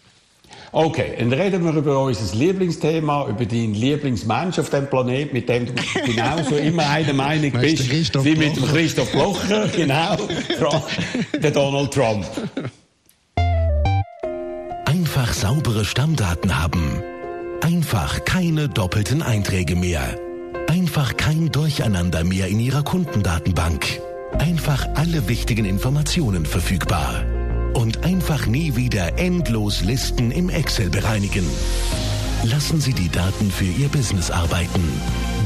Okay, 0.73 1.15
dann 1.19 1.33
reden 1.33 1.65
wir 1.65 1.73
über 1.73 2.03
unser 2.03 2.35
Lieblingsthema, 2.35 3.29
über 3.29 3.47
deinen 3.47 3.75
Lieblingsmensch 3.75 4.59
auf 4.59 4.71
dem 4.71 4.91
Planet, 4.91 5.33
mit 5.33 5.49
dem 5.49 5.67
du 5.67 5.73
genauso 6.05 6.57
immer 6.57 6.89
einer 6.91 7.13
Meinung 7.13 7.53
bist 7.53 7.89
wie 8.25 8.35
mit 8.35 8.57
dem 8.57 8.65
Christoph 8.67 9.13
Blocher, 9.13 9.69
genau, 9.77 10.17
der 11.41 11.51
Donald 11.53 11.93
Trump. 11.93 12.27
Einfach 14.85 15.33
saubere 15.33 15.85
Stammdaten 15.85 16.61
haben. 16.61 17.01
Einfach 17.61 18.25
keine 18.25 18.69
doppelten 18.69 19.23
Einträge 19.23 19.77
mehr. 19.77 20.19
Einfach 20.95 21.17
kein 21.17 21.51
Durcheinander 21.51 22.23
mehr 22.23 22.47
in 22.47 22.61
Ihrer 22.61 22.85
Kundendatenbank. 22.85 24.01
Einfach 24.39 24.87
alle 24.95 25.27
wichtigen 25.27 25.65
Informationen 25.65 26.47
verfügbar 26.47 27.25
und 27.75 28.05
einfach 28.05 28.47
nie 28.47 28.77
wieder 28.77 29.19
endlos 29.19 29.83
Listen 29.83 30.31
im 30.31 30.51
Excel 30.51 30.91
bereinigen. 30.91 31.45
Lassen 32.45 32.81
Sie 32.81 32.93
die 32.93 33.09
Daten 33.09 33.51
für 33.51 33.65
Ihr 33.65 33.89
Business 33.89 34.31
arbeiten. 34.31 34.85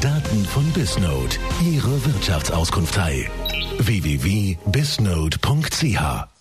Daten 0.02 0.44
von 0.44 0.70
Bisnode, 0.72 1.36
Ihre 1.64 2.04
Wirtschaftsauskunftei. 2.04 3.30
www.bisnode.ch 3.78 6.37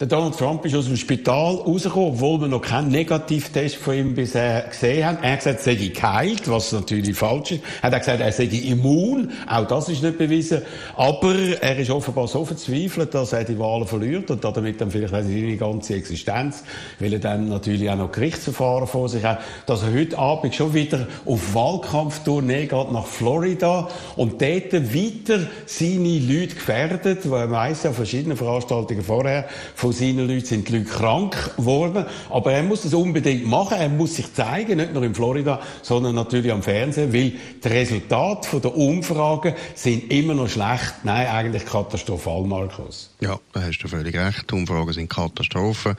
der 0.00 0.08
Donald 0.08 0.36
Trump 0.36 0.64
ist 0.64 0.74
aus 0.74 0.86
dem 0.86 0.96
Spital 0.96 1.54
rausgekommen, 1.54 2.14
obwohl 2.14 2.40
wir 2.40 2.48
noch 2.48 2.62
keinen 2.62 2.88
Negativtest 2.88 3.76
von 3.76 3.94
ihm 3.94 4.14
bisher 4.16 4.62
gesehen 4.62 5.06
haben. 5.06 5.18
Er 5.22 5.34
hat 5.34 5.38
gesagt, 5.38 5.64
er 5.64 5.76
sei 5.76 5.86
geheilt, 5.86 6.50
was 6.50 6.72
natürlich 6.72 7.16
falsch 7.16 7.52
ist. 7.52 7.62
Er 7.80 7.92
hat 7.92 8.00
gesagt, 8.00 8.20
er 8.20 8.32
sei 8.32 8.46
immun. 8.46 9.30
Auch 9.46 9.68
das 9.68 9.88
ist 9.88 10.02
nicht 10.02 10.18
bewiesen. 10.18 10.62
Aber 10.96 11.36
er 11.60 11.78
ist 11.78 11.90
offenbar 11.90 12.26
so 12.26 12.44
verzweifelt, 12.44 13.14
dass 13.14 13.34
er 13.34 13.44
die 13.44 13.56
Wahlen 13.56 13.86
verliert 13.86 14.32
und 14.32 14.42
damit 14.42 14.80
dann 14.80 14.90
vielleicht 14.90 15.12
seine 15.12 15.56
ganze 15.56 15.94
Existenz, 15.94 16.64
weil 16.98 17.12
er 17.12 17.20
dann 17.20 17.48
natürlich 17.48 17.88
auch 17.88 17.96
noch 17.96 18.10
Gerichtsverfahren 18.10 18.88
vor 18.88 19.08
sich 19.08 19.22
hat, 19.22 19.42
dass 19.66 19.84
er 19.84 19.94
heute 19.94 20.18
Abend 20.18 20.56
schon 20.56 20.74
wieder 20.74 21.06
auf 21.24 21.54
Wahlkampftournee 21.54 22.66
geht 22.66 22.90
nach 22.90 23.06
Florida 23.06 23.88
und 24.16 24.42
dort 24.42 24.72
weiter 24.72 25.46
seine 25.66 26.18
Leute 26.18 26.56
gefährdet, 26.56 27.30
weil 27.30 27.42
er 27.42 27.50
weiss 27.52 27.84
ja 27.84 27.92
verschiedene 27.92 28.34
Veranstaltungen 28.34 29.04
vorher 29.04 29.48
von 29.84 29.92
seinen 29.92 30.26
Leuten 30.26 30.46
sind 30.46 30.66
die 30.66 30.78
Leute 30.78 30.88
krank 30.88 31.56
geworden. 31.58 32.06
Aber 32.30 32.52
er 32.52 32.62
muss 32.62 32.82
das 32.82 32.94
unbedingt 32.94 33.46
machen. 33.46 33.76
Er 33.76 33.90
muss 33.90 34.14
sich 34.14 34.32
zeigen, 34.32 34.78
nicht 34.78 34.94
nur 34.94 35.02
in 35.02 35.14
Florida, 35.14 35.60
sondern 35.82 36.14
natürlich 36.14 36.50
am 36.50 36.62
Fernsehen, 36.62 37.12
weil 37.12 37.34
die 37.62 37.68
Resultate 37.68 38.60
der 38.60 38.74
Umfragen 38.74 39.52
sind 39.74 40.10
immer 40.10 40.32
noch 40.32 40.48
schlecht. 40.48 40.94
Nein, 41.02 41.26
eigentlich 41.26 41.66
katastrophal, 41.66 42.44
Markus. 42.44 43.10
Ja, 43.20 43.38
da 43.52 43.60
hast 43.60 43.78
du 43.80 43.88
völlig 43.88 44.16
recht. 44.16 44.50
Die 44.50 44.54
Umfragen 44.54 44.94
sind 44.94 45.10
Katastrophen. 45.10 45.98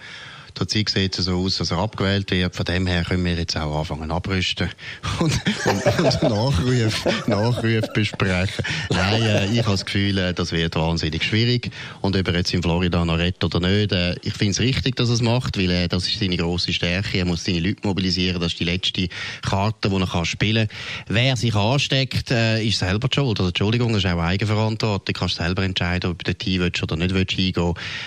Zurzeit 0.55 0.89
sieht 0.89 1.19
es 1.19 1.25
so 1.25 1.43
aus, 1.43 1.57
dass 1.57 1.71
er 1.71 1.79
abgewählt 1.79 2.31
wird. 2.31 2.55
Von 2.55 2.65
dem 2.65 2.87
her 2.87 3.03
können 3.03 3.25
wir 3.25 3.33
jetzt 3.33 3.57
auch 3.57 3.79
anfangen 3.79 4.09
abrüsten 4.09 4.69
und, 5.19 5.33
und, 5.65 5.85
und 5.85 6.23
Nachrufe, 6.23 7.13
Nachrufe 7.27 7.81
besprechen. 7.93 8.65
Nein, 8.89 9.21
äh, 9.21 9.45
ich 9.51 9.59
habe 9.59 9.71
das 9.71 9.85
Gefühl, 9.85 10.17
äh, 10.17 10.33
das 10.33 10.53
wird 10.53 10.75
wahnsinnig 10.75 11.23
schwierig. 11.23 11.71
Und 12.01 12.15
ob 12.15 12.27
er 12.27 12.35
jetzt 12.35 12.53
in 12.53 12.63
Florida 12.63 13.03
noch 13.03 13.17
rettet 13.17 13.43
oder 13.43 13.59
nicht, 13.59 13.91
äh, 13.91 14.15
ich 14.21 14.33
finde 14.33 14.51
es 14.51 14.59
richtig, 14.61 14.95
dass 14.95 15.09
er 15.09 15.15
es 15.15 15.21
macht, 15.21 15.57
weil 15.57 15.69
äh, 15.69 15.87
das 15.89 16.07
ist 16.07 16.19
seine 16.19 16.37
grosse 16.37 16.71
Stärke. 16.71 17.17
Er 17.17 17.25
muss 17.25 17.43
seine 17.43 17.59
Leute 17.59 17.85
mobilisieren. 17.85 18.39
Das 18.39 18.53
ist 18.53 18.59
die 18.59 18.65
letzte 18.65 19.09
Karte, 19.41 19.89
die 19.89 19.95
er 19.95 20.07
kann 20.07 20.25
spielen 20.25 20.67
kann. 20.67 20.77
Wer 21.15 21.35
sich 21.35 21.53
ansteckt, 21.53 22.31
äh, 22.31 22.63
ist 22.63 22.79
selber 22.79 23.09
schuld. 23.13 23.39
Also, 23.39 23.49
Entschuldigung, 23.49 23.91
das 23.91 24.03
ist 24.03 24.09
auch 24.09 24.21
Eigenverantwortung. 24.21 25.05
Du 25.05 25.13
kannst 25.13 25.35
selber 25.35 25.63
entscheiden, 25.63 26.11
ob 26.11 26.23
du 26.23 26.31
dort 26.31 26.43
hin 26.43 26.61
willst 26.61 26.81
oder 26.81 26.95
nicht 26.95 27.13
willst. 27.13 27.35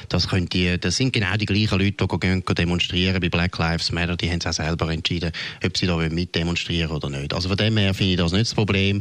Das, 0.09 0.29
könnte, 0.29 0.79
das 0.79 0.97
sind 0.97 1.13
genau 1.13 1.37
die 1.37 1.47
gleichen 1.47 1.79
Leute, 1.79 2.07
die 2.07 2.19
gehen 2.19 2.38
gehen 2.45 2.55
demonstrieren 2.55 3.21
bei 3.21 3.29
Black 3.29 3.59
Lives 3.59 3.93
Matter, 3.93 4.17
die 4.17 4.31
haben 4.31 4.39
es 4.41 4.47
auch 4.47 4.53
selber 4.53 4.91
entschieden, 4.91 5.33
ob 5.65 5.77
sie 5.77 5.87
da 5.87 5.97
mitdemonstrieren 5.97 6.91
oder 6.91 7.11
nicht. 7.11 7.35
Also 7.35 7.49
von 7.49 7.57
dem 7.57 7.77
her 7.77 7.95
finde 7.95 8.13
ich 8.13 8.19
das 8.19 8.33
nicht 8.33 8.47
das 8.47 8.55
Problem. 8.55 9.01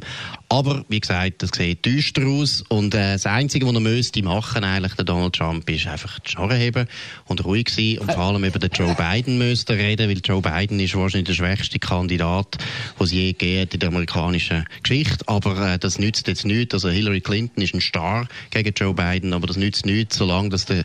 Aber, 0.50 0.86
wie 0.89 1.00
gesagt, 1.00 1.43
das 1.43 1.52
sieht 1.56 1.86
düster 1.86 2.26
aus 2.26 2.63
und 2.69 2.93
äh, 2.93 3.13
das 3.13 3.26
Einzige, 3.26 3.65
was 3.65 3.73
er 3.73 3.80
müsste 3.80 4.23
machen, 4.23 4.63
eigentlich, 4.63 4.93
der 4.93 5.06
Donald 5.06 5.36
Trump, 5.36 5.69
ist 5.69 5.88
einfach 5.88 6.19
die 6.19 6.32
Schnarre 6.32 6.56
heben 6.56 6.88
und 7.26 7.43
ruhig 7.43 7.69
sein 7.69 8.00
und 8.00 8.12
vor 8.12 8.23
allem 8.23 8.43
über 8.43 8.60
den 8.60 8.69
Joe 8.71 8.95
Biden 8.95 9.38
müsste 9.38 9.73
reden, 9.73 10.10
weil 10.10 10.21
Joe 10.23 10.41
Biden 10.41 10.80
ist 10.80 10.95
wahrscheinlich 10.95 11.28
der 11.28 11.34
schwächste 11.34 11.80
Kandidat, 11.80 12.58
den 13.00 13.06
es 13.06 13.12
je 13.12 13.34
gegeben 13.34 13.69
in 13.73 13.80
der 13.80 13.89
amerikanischen 13.89 14.65
Geschichte. 14.84 15.28
Aber 15.28 15.73
äh, 15.73 15.80
das 15.80 16.00
nützt 16.00 16.28
jetzt 16.28 16.45
nichts. 16.45 16.73
Also 16.73 16.89
Hillary 16.89 17.21
Clinton 17.21 17.63
ist 17.63 17.73
ein 17.73 17.82
Star 17.82 18.28
gegen 18.50 18.73
Joe 18.76 18.93
Biden, 18.93 19.34
aber 19.34 19.47
das 19.47 19.58
nützt 19.58 19.86
nichts, 19.86 20.17
solange 20.17 20.50
dass 20.50 20.65
der 20.65 20.84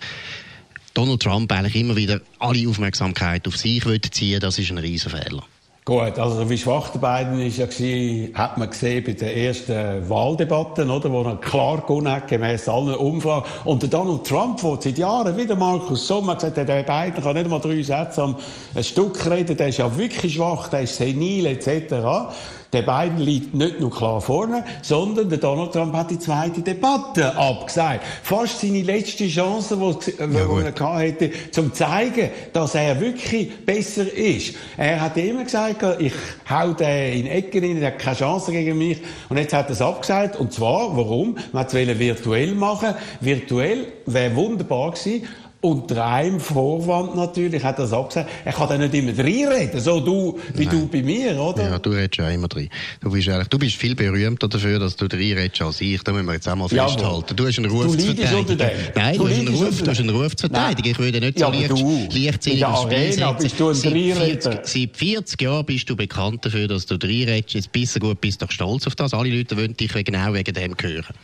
Donald 0.94 1.22
Trump 1.22 1.50
eigentlich 1.52 1.76
immer 1.76 1.96
wieder 1.96 2.20
alle 2.38 2.68
Aufmerksamkeit 2.68 3.46
auf 3.48 3.57
sich 3.57 3.83
ziehen 4.11 4.40
das 4.40 4.59
ist 4.59 4.70
ein 4.70 4.78
Riesenfehler. 4.78 5.42
Gut, 5.85 6.16
also 6.16 6.48
wie 6.48 6.57
schwach 6.57 6.90
der 6.90 7.00
Biden 7.00 7.40
ist 7.40 7.59
ja 7.59 7.66
gewesen, 7.66 8.33
hat 8.35 8.57
man 8.57 8.70
gesehen 8.70 9.02
bei 9.02 9.14
den 9.14 9.37
ersten 9.37 10.09
Wahldebatten, 10.09 10.88
oder, 10.88 11.11
wo 11.11 11.22
er 11.22 11.37
klar 11.38 11.81
gewonnen 11.81 12.09
hat, 12.09 12.28
gemäss 12.28 12.68
allen 12.68 12.94
Umfragen. 12.94 13.46
Und 13.64 13.83
der 13.83 13.90
Donald 13.90 14.24
Trump, 14.24 14.61
der 14.61 14.78
seit 14.81 14.98
Jahren 14.98 15.37
wieder 15.37 15.57
Markus 15.57 16.07
Sommer 16.07 16.37
gesagt 16.37 16.57
hat, 16.57 16.68
der 16.68 16.85
Biden 16.85 17.20
kann 17.20 17.35
nicht 17.35 17.50
mal 17.50 17.59
drei 17.59 17.83
Sätze 17.83 18.22
am 18.22 18.37
Stück 18.81 19.28
reden, 19.28 19.57
der 19.57 19.70
ist 19.70 19.78
ja 19.78 19.96
wirklich 19.96 20.35
schwach, 20.35 20.68
der 20.68 20.83
ist 20.83 20.94
senil, 20.94 21.46
etc. 21.46 22.31
Der 22.72 22.80
Biden 22.80 23.18
liegt 23.18 23.52
nicht 23.52 23.80
nur 23.80 23.90
klar 23.90 24.22
vorne, 24.22 24.64
sondern 24.80 25.28
der 25.28 25.37
Donald 25.37 25.72
Trump 25.72 25.94
hat 25.94 26.11
die 26.11 26.18
zweite 26.18 26.62
Debatte 26.62 27.37
abgesagt. 27.37 28.02
Fast 28.22 28.62
seine 28.62 28.80
letzte 28.80 29.28
Chance, 29.28 29.76
die 29.76 30.18
er 30.18 30.98
hätte, 30.98 31.30
zum 31.50 31.74
zeigen, 31.74 32.30
dass 32.54 32.74
er 32.74 32.98
wirklich 32.98 33.66
besser 33.66 34.11
ist. 34.11 34.54
Er 34.78 35.02
hat 35.02 35.18
immer 35.18 35.44
gesagt, 35.44 35.85
ich 36.00 36.14
hau 36.48 36.72
den 36.72 37.12
in 37.12 37.26
Ecken 37.26 37.62
rein, 37.62 37.78
der 37.78 37.88
hat 37.88 37.98
keine 37.98 38.16
Chance 38.16 38.52
gegen 38.52 38.78
mich. 38.78 39.02
Und 39.28 39.37
jetzt 39.37 39.52
hat 39.52 39.66
er 39.66 39.72
es 39.72 39.82
abgesagt. 39.82 40.37
Und 40.37 40.54
zwar, 40.54 40.96
warum? 40.96 41.37
Man 41.52 41.64
hat 41.64 41.74
es 41.74 41.98
virtuell 41.98 42.54
machen. 42.54 42.94
Virtuell 43.20 43.88
wäre 44.06 44.35
wunderbar 44.35 44.92
gewesen. 44.92 45.28
Unter 45.64 46.05
einem 46.05 46.40
Vorwand 46.40 47.14
natürlich, 47.14 47.62
hat 47.62 47.79
er 47.79 47.85
es 47.85 47.90
gesagt, 47.90 48.16
er 48.44 48.53
kann 48.53 48.68
da 48.68 48.77
nicht 48.77 48.94
immer 48.94 49.16
reinreden, 49.16 49.81
so 49.81 50.01
du, 50.01 50.37
wie 50.55 50.64
Nein. 50.64 50.81
du 50.81 50.88
bei 50.88 51.03
mir, 51.05 51.40
oder? 51.40 51.70
Ja, 51.70 51.79
du 51.79 51.90
redest 51.90 52.16
ja 52.16 52.29
immer 52.31 52.48
drin. 52.48 52.68
Du 53.01 53.12
bist, 53.12 53.29
eigentlich, 53.29 53.46
du 53.46 53.61
bist 53.61 53.77
viel 53.77 53.94
berühmter 53.94 54.48
dafür, 54.48 54.81
dass 54.81 54.96
du 54.96 55.07
reinredest 55.07 55.62
als 55.62 55.81
ich. 55.81 56.03
Da 56.03 56.11
müssen 56.11 56.27
wir 56.27 56.35
jetzt 56.35 56.48
auch 56.48 56.57
mal 56.57 56.68
festhalten. 56.68 57.01
Ja, 57.01 57.35
du 57.37 57.46
hast 57.46 57.59
einen 57.59 57.70
Ruf 57.70 57.96
zu 57.96 58.12
verteidigen. 58.12 58.59
Nein, 58.96 59.16
du, 59.16 59.22
du, 59.22 59.31
hast 59.31 59.38
einen 59.38 59.55
Ruf, 59.55 59.83
du 59.83 59.90
hast 59.90 60.01
einen 60.01 60.11
Ruf 60.11 60.35
zu 60.35 60.48
verteidigen. 60.48 60.90
Ich 60.90 60.98
würde 60.98 61.20
nicht 61.20 61.38
so 61.38 61.44
ja, 61.44 61.51
leicht, 61.51 62.12
leichtsinnig 62.12 62.64
aufs 62.64 62.83
Spiel 62.83 63.12
setzen. 63.12 63.38
Bist 63.38 63.61
du 63.61 63.68
ein 63.68 63.75
seit, 63.77 64.42
40, 64.42 64.61
seit 64.64 64.96
40 64.96 65.42
Jahren 65.42 65.64
bist 65.64 65.88
du 65.88 65.94
bekannt 65.94 66.44
dafür, 66.44 66.66
dass 66.66 66.87
du 66.87 66.96
reinredest. 66.96 67.55
Jetzt 67.55 67.70
bist 67.70 67.94
du 67.94 68.01
gut, 68.01 68.20
bist 68.20 68.42
doch 68.42 68.51
stolz 68.51 68.88
auf 68.88 68.96
das. 68.96 69.14
Alle 69.14 69.31
Leute 69.31 69.57
wollen 69.57 69.77
dich 69.77 69.92
genau 69.92 70.35
wegen 70.35 70.55
dem 70.55 70.75
hören. 70.81 71.14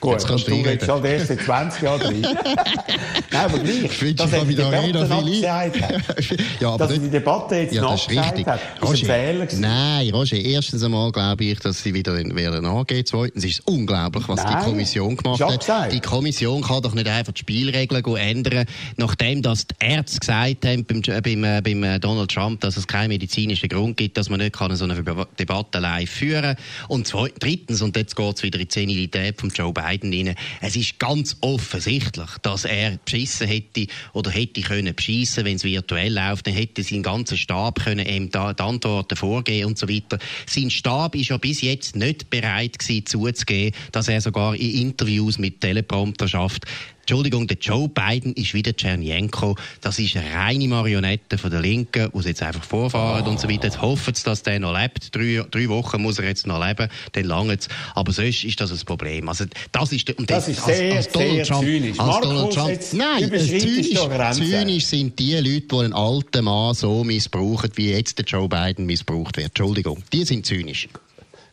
Gut, 0.00 0.12
jetzt 0.12 0.26
kannst 0.26 0.48
du 0.48 0.54
jetzt 0.54 0.88
halt 0.88 1.04
erst 1.04 1.28
seit 1.28 1.40
20 1.40 1.82
Jahren 1.82 2.00
drin. 2.00 2.22
Nein, 3.30 3.44
aber 3.44 3.58
gleich. 3.58 4.02
Ich 4.02 4.16
dass 4.16 4.32
er 4.32 4.44
die 4.44 4.54
Debatte 4.54 5.10
abgesagt 5.10 5.82
hat. 5.82 6.02
ja, 6.60 6.68
aber 6.68 6.78
dass 6.78 6.90
er 6.92 6.98
die 6.98 7.10
Debatte 7.10 7.54
jetzt 7.56 7.74
ja, 7.74 7.82
nachgesagt 7.82 8.46
hat, 8.46 8.60
ist 8.60 8.82
Roger, 8.82 9.12
ein 9.12 9.46
Fehler 9.46 9.48
Nein, 9.58 10.10
Roger, 10.10 10.36
erstens 10.36 10.82
einmal 10.82 11.12
glaube 11.12 11.44
ich, 11.44 11.58
dass 11.60 11.82
sie 11.82 11.94
wieder 11.94 12.14
werden 12.14 12.64
angehen. 12.64 13.04
Zweitens 13.06 13.44
ist 13.44 13.60
es 13.60 13.60
unglaublich, 13.60 14.28
was 14.28 14.42
Nein, 14.42 14.56
die 14.58 14.64
Kommission 14.64 15.16
gemacht 15.16 15.40
hat. 15.40 15.92
Die 15.92 16.00
Kommission 16.00 16.62
kann 16.62 16.82
doch 16.82 16.94
nicht 16.94 17.08
einfach 17.08 17.32
die 17.32 17.40
Spielregeln 17.40 18.16
ändern, 18.16 18.66
nachdem 18.96 19.42
das 19.42 19.66
die 19.66 19.74
Ärzte 19.80 20.20
gesagt 20.20 20.66
haben 20.66 20.84
beim, 20.84 21.02
beim, 21.02 21.44
äh, 21.44 21.60
beim 21.62 21.82
äh, 21.82 21.98
Donald 21.98 22.30
Trump, 22.30 22.60
dass 22.60 22.76
es 22.76 22.86
keinen 22.86 23.08
medizinischen 23.08 23.68
Grund 23.68 23.96
gibt, 23.96 24.16
dass 24.16 24.28
man 24.28 24.40
nicht 24.40 24.54
kann 24.54 24.74
so 24.76 24.84
eine 24.84 25.02
Debatte 25.38 25.78
live 25.78 26.10
führen 26.10 26.42
kann. 26.42 26.56
Und 26.88 27.06
zweitens, 27.06 27.38
drittens, 27.40 27.82
und 27.82 27.96
jetzt 27.96 28.16
geht 28.16 28.36
es 28.36 28.42
wieder 28.42 28.58
in 28.58 28.68
die 28.68 28.72
Senilität 28.72 29.40
von 29.40 29.50
Joe 29.50 29.72
Biden 29.74 30.12
rein, 30.12 30.34
es 30.60 30.76
ist 30.76 30.98
ganz 30.98 31.36
offensichtlich, 31.40 32.30
dass 32.42 32.64
er 32.64 32.98
beschissen 33.04 33.46
hätte 33.46 33.86
oder 34.12 34.30
hätte 34.30 34.62
können 34.62 34.94
beschissen, 34.94 35.44
wenn 35.44 35.56
es 35.56 35.64
virtuell 35.64 36.14
läuft, 36.14 36.46
dann 36.46 36.54
hätte 36.54 36.82
sein 36.82 37.02
ganzer 37.02 37.36
Stab 37.36 37.84
können 37.84 38.06
ihm 38.06 38.30
die 38.30 38.38
Antworten 38.38 39.16
vorgeben 39.16 39.68
und 39.68 39.78
so 39.78 39.88
weiter. 39.88 40.18
Sein 40.46 40.70
Stab 40.70 41.14
ist 41.14 41.28
ja 41.28 41.36
bis 41.36 41.60
jetzt 41.60 41.96
nicht 41.96 42.30
bereit 42.30 42.78
gewesen, 42.78 43.06
zuzugeben, 43.06 43.74
dass 43.92 44.08
er 44.08 44.20
sogar 44.20 44.54
in 44.54 44.88
Interviews 44.88 45.38
mit 45.38 45.60
Teleprompter 45.60 46.28
schafft, 46.28 46.64
Entschuldigung, 47.04 47.46
der 47.46 47.58
Joe 47.58 47.86
Biden 47.86 48.32
ist 48.32 48.54
wieder 48.54 48.74
Tschernjenko. 48.74 49.56
Das 49.82 49.98
ist 49.98 50.16
eine 50.16 50.34
reine 50.34 50.68
Marionette 50.68 51.36
von 51.36 51.50
der 51.50 51.60
Linken, 51.60 52.10
die 52.14 52.22
sie 52.22 52.28
jetzt 52.30 52.42
einfach 52.42 52.64
vorfahren 52.64 53.24
oh. 53.26 53.30
und 53.30 53.38
so 53.38 53.46
weiter. 53.46 53.64
Jetzt 53.64 53.82
hoffen 53.82 54.14
sie, 54.14 54.24
dass 54.24 54.42
der 54.42 54.58
noch 54.58 54.72
lebt. 54.72 55.14
Drei, 55.14 55.44
drei 55.50 55.68
Wochen 55.68 56.00
muss 56.00 56.18
er 56.18 56.24
jetzt 56.24 56.46
noch 56.46 56.66
leben, 56.66 56.88
dann 57.12 57.24
lange 57.24 57.58
Aber 57.94 58.10
sonst 58.10 58.44
ist 58.44 58.58
das 58.58 58.72
ein 58.72 58.78
Problem. 58.86 59.28
Also, 59.28 59.44
das 59.70 59.92
ist, 59.92 60.08
und 60.18 60.30
das, 60.30 60.46
das 60.46 60.56
ist 60.56 60.64
als, 60.64 60.78
sehr, 60.78 60.96
als 60.96 61.08
Donald 61.10 61.32
sehr 61.34 61.44
Trump, 61.44 61.64
zynisch. 61.64 62.00
Als 62.00 62.08
Markus, 62.08 62.28
Donald 62.30 62.54
Trump, 62.54 62.92
nein, 62.94 63.28
zynisch, 63.28 64.50
zynisch 64.50 64.86
sind 64.86 65.18
die 65.18 65.34
Leute, 65.34 65.60
die 65.60 65.76
einen 65.76 65.92
alten 65.92 66.44
Mann 66.44 66.74
so 66.74 67.04
missbrauchen, 67.04 67.70
wie 67.74 67.90
jetzt 67.90 68.16
der 68.16 68.24
Joe 68.24 68.48
Biden 68.48 68.86
missbraucht 68.86 69.36
wird. 69.36 69.48
Entschuldigung, 69.48 70.02
die 70.10 70.24
sind 70.24 70.46
zynisch. 70.46 70.88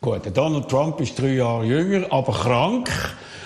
Gut, 0.03 0.35
Donald 0.35 0.67
Trump 0.67 0.99
ist 0.99 1.19
drei 1.19 1.33
Jahre 1.33 1.63
jünger, 1.63 2.11
aber 2.11 2.33
krank. 2.33 2.89